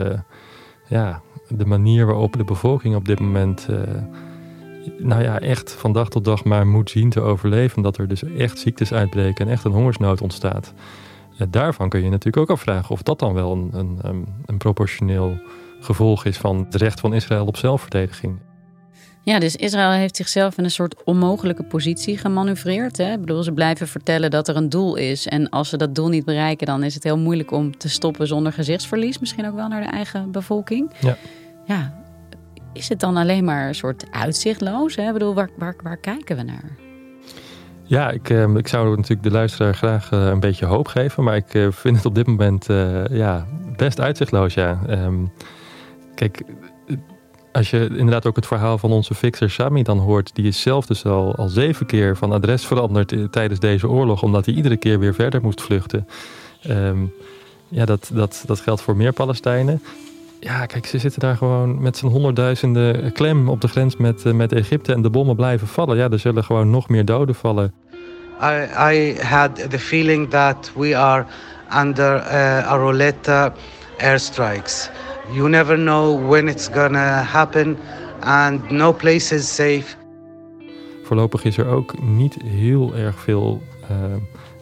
ja, 0.88 1.22
de 1.48 1.66
manier 1.66 2.06
waarop 2.06 2.36
de 2.36 2.44
bevolking 2.44 2.94
op 2.94 3.04
dit 3.04 3.20
moment. 3.20 3.66
Uh, 3.70 3.80
nou 4.98 5.22
ja, 5.22 5.40
echt 5.40 5.72
van 5.72 5.92
dag 5.92 6.08
tot 6.08 6.24
dag 6.24 6.44
maar 6.44 6.66
moet 6.66 6.90
zien 6.90 7.10
te 7.10 7.20
overleven. 7.20 7.82
Dat 7.82 7.98
er 7.98 8.08
dus 8.08 8.22
echt 8.22 8.58
ziektes 8.58 8.92
uitbreken 8.92 9.46
en 9.46 9.52
echt 9.52 9.64
een 9.64 9.72
hongersnood 9.72 10.20
ontstaat. 10.20 10.72
Daarvan 11.48 11.88
kun 11.88 12.02
je 12.02 12.10
natuurlijk 12.10 12.36
ook 12.36 12.56
afvragen 12.56 12.90
of 12.90 13.02
dat 13.02 13.18
dan 13.18 13.34
wel 13.34 13.52
een, 13.52 13.98
een, 14.00 14.26
een 14.46 14.56
proportioneel 14.56 15.40
gevolg 15.80 16.24
is 16.24 16.36
van 16.36 16.56
het 16.56 16.74
recht 16.74 17.00
van 17.00 17.14
Israël 17.14 17.46
op 17.46 17.56
zelfverdediging. 17.56 18.38
Ja, 19.28 19.38
dus 19.38 19.56
Israël 19.56 19.90
heeft 19.90 20.16
zichzelf 20.16 20.58
in 20.58 20.64
een 20.64 20.70
soort 20.70 21.04
onmogelijke 21.04 21.62
positie 21.62 22.18
gemanoeuvreerd. 22.18 22.96
Hè? 22.96 23.12
Ik 23.12 23.20
bedoel, 23.20 23.42
ze 23.42 23.52
blijven 23.52 23.88
vertellen 23.88 24.30
dat 24.30 24.48
er 24.48 24.56
een 24.56 24.68
doel 24.68 24.96
is. 24.96 25.26
En 25.26 25.48
als 25.48 25.68
ze 25.68 25.76
dat 25.76 25.94
doel 25.94 26.08
niet 26.08 26.24
bereiken, 26.24 26.66
dan 26.66 26.82
is 26.82 26.94
het 26.94 27.04
heel 27.04 27.18
moeilijk 27.18 27.50
om 27.50 27.78
te 27.78 27.88
stoppen 27.88 28.26
zonder 28.26 28.52
gezichtsverlies. 28.52 29.18
Misschien 29.18 29.46
ook 29.46 29.54
wel 29.54 29.68
naar 29.68 29.82
de 29.82 29.88
eigen 29.88 30.30
bevolking. 30.30 30.90
Ja. 31.00 31.16
Ja, 31.66 32.02
is 32.72 32.88
het 32.88 33.00
dan 33.00 33.16
alleen 33.16 33.44
maar 33.44 33.68
een 33.68 33.74
soort 33.74 34.04
uitzichtloos? 34.10 34.96
Hè? 34.96 35.06
Ik 35.06 35.12
bedoel, 35.12 35.34
waar, 35.34 35.50
waar, 35.56 35.76
waar 35.82 35.98
kijken 35.98 36.36
we 36.36 36.42
naar? 36.42 36.76
Ja, 37.84 38.10
ik, 38.10 38.30
eh, 38.30 38.54
ik 38.54 38.68
zou 38.68 38.96
natuurlijk 38.96 39.22
de 39.22 39.30
luisteraar 39.30 39.74
graag 39.74 40.12
eh, 40.12 40.26
een 40.26 40.40
beetje 40.40 40.66
hoop 40.66 40.86
geven. 40.86 41.24
Maar 41.24 41.36
ik 41.36 41.54
eh, 41.54 41.66
vind 41.70 41.96
het 41.96 42.06
op 42.06 42.14
dit 42.14 42.26
moment 42.26 42.68
eh, 42.68 43.06
ja, 43.06 43.46
best 43.76 44.00
uitzichtloos, 44.00 44.54
ja. 44.54 44.80
Ehm, 44.86 45.24
kijk, 46.14 46.42
als 47.52 47.70
je 47.70 47.88
inderdaad 47.88 48.26
ook 48.26 48.36
het 48.36 48.46
verhaal 48.46 48.78
van 48.78 48.90
onze 48.90 49.14
fixer 49.14 49.50
Sami 49.50 49.82
dan 49.82 49.98
hoort, 49.98 50.30
die 50.34 50.46
is 50.46 50.60
zelf 50.60 50.86
dus 50.86 51.04
al, 51.04 51.34
al 51.36 51.48
zeven 51.48 51.86
keer 51.86 52.16
van 52.16 52.32
adres 52.32 52.66
veranderd 52.66 53.12
eh, 53.12 53.24
tijdens 53.24 53.60
deze 53.60 53.88
oorlog, 53.88 54.22
omdat 54.22 54.46
hij 54.46 54.54
iedere 54.54 54.76
keer 54.76 54.98
weer 54.98 55.14
verder 55.14 55.42
moest 55.42 55.62
vluchten. 55.62 56.08
Ehm, 56.62 56.98
ja, 57.68 57.84
dat, 57.84 58.10
dat, 58.12 58.42
dat 58.46 58.60
geldt 58.60 58.80
voor 58.80 58.96
meer 58.96 59.12
Palestijnen. 59.12 59.82
Ja, 60.40 60.66
kijk, 60.66 60.86
ze 60.86 60.98
zitten 60.98 61.20
daar 61.20 61.36
gewoon 61.36 61.82
met 61.82 61.96
z'n 61.96 62.06
honderdduizenden 62.06 63.12
klem 63.12 63.48
op 63.48 63.60
de 63.60 63.68
grens 63.68 63.96
met, 63.96 64.24
uh, 64.24 64.32
met 64.32 64.52
Egypte 64.52 64.92
en 64.92 65.02
de 65.02 65.10
bommen 65.10 65.36
blijven 65.36 65.66
vallen. 65.66 65.96
Ja, 65.96 66.10
er 66.10 66.18
zullen 66.18 66.44
gewoon 66.44 66.70
nog 66.70 66.88
meer 66.88 67.04
doden 67.04 67.34
vallen. 67.34 67.72
I, 68.42 68.68
I 68.92 69.20
had 69.22 69.70
the 69.70 69.78
feeling 69.78 70.30
that 70.30 70.72
we 70.76 70.96
are 70.96 71.24
under 71.82 72.16
uh, 72.16 72.72
a 72.72 72.76
roulette 72.76 73.52
airstrikes. 73.98 74.90
You 75.32 75.48
never 75.48 75.76
know 75.76 76.28
when 76.28 76.48
it's 76.48 76.68
gonna 76.68 77.22
happen 77.22 77.78
and 78.20 78.70
no 78.70 78.92
place 78.92 79.34
is 79.34 79.54
safe. 79.54 79.96
Voorlopig 81.02 81.44
is 81.44 81.56
er 81.56 81.66
ook 81.66 82.02
niet 82.02 82.36
heel 82.44 82.96
erg 82.96 83.18
veel 83.20 83.62
uh, 83.90 83.96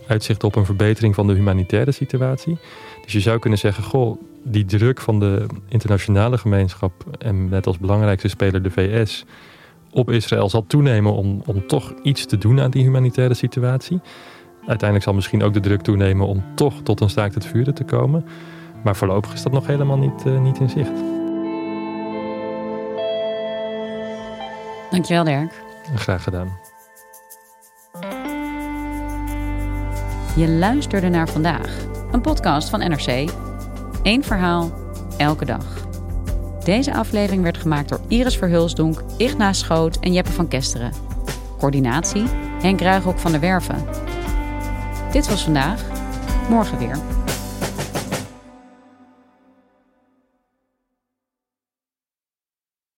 uitzicht 0.06 0.44
op 0.44 0.56
een 0.56 0.64
verbetering 0.64 1.14
van 1.14 1.26
de 1.26 1.32
humanitaire 1.32 1.92
situatie. 1.92 2.58
Dus 3.04 3.12
je 3.12 3.20
zou 3.20 3.38
kunnen 3.38 3.58
zeggen, 3.58 3.84
goh, 3.84 4.20
die 4.42 4.64
druk 4.64 5.00
van 5.00 5.20
de 5.20 5.46
internationale 5.68 6.38
gemeenschap 6.38 6.92
en 7.18 7.48
net 7.48 7.66
als 7.66 7.78
belangrijkste 7.78 8.28
speler 8.28 8.62
de 8.62 8.70
VS 8.70 9.24
op 9.90 10.10
Israël 10.10 10.48
zal 10.48 10.66
toenemen 10.66 11.12
om, 11.12 11.42
om 11.46 11.66
toch 11.66 11.94
iets 12.02 12.26
te 12.26 12.38
doen 12.38 12.60
aan 12.60 12.70
die 12.70 12.82
humanitaire 12.82 13.34
situatie. 13.34 14.00
Uiteindelijk 14.58 15.02
zal 15.02 15.14
misschien 15.14 15.42
ook 15.42 15.54
de 15.54 15.60
druk 15.60 15.82
toenemen 15.82 16.26
om 16.26 16.44
toch 16.54 16.82
tot 16.82 17.00
een 17.00 17.10
staakt 17.10 17.34
het 17.34 17.46
vuren 17.46 17.74
te 17.74 17.84
komen. 17.84 18.24
Maar 18.86 18.96
voorlopig 18.96 19.32
is 19.32 19.42
dat 19.42 19.52
nog 19.52 19.66
helemaal 19.66 19.98
niet, 19.98 20.26
uh, 20.26 20.40
niet 20.40 20.58
in 20.58 20.68
zicht. 20.68 20.90
Dankjewel, 24.90 25.24
Dirk. 25.24 25.64
Graag 25.94 26.22
gedaan. 26.22 26.58
Je 30.36 30.48
luisterde 30.48 31.08
naar 31.08 31.28
vandaag, 31.28 31.86
een 32.10 32.20
podcast 32.20 32.68
van 32.68 32.78
NRC. 32.78 33.30
Eén 34.02 34.24
verhaal, 34.24 34.70
elke 35.16 35.44
dag. 35.44 35.86
Deze 36.64 36.94
aflevering 36.94 37.42
werd 37.42 37.56
gemaakt 37.56 37.88
door 37.88 38.00
Iris 38.08 38.36
Verhulsdonk, 38.36 39.02
Ignaas 39.16 39.58
Schoot 39.58 39.98
en 39.98 40.12
Jeppe 40.12 40.32
van 40.32 40.48
Kesteren. 40.48 40.92
Coördinatie 41.58 42.24
Henk 42.60 42.80
Ruigrok 42.80 43.18
van 43.18 43.30
der 43.30 43.40
Werven. 43.40 43.84
Dit 45.12 45.28
was 45.28 45.44
vandaag, 45.44 45.82
morgen 46.48 46.78
weer. 46.78 47.15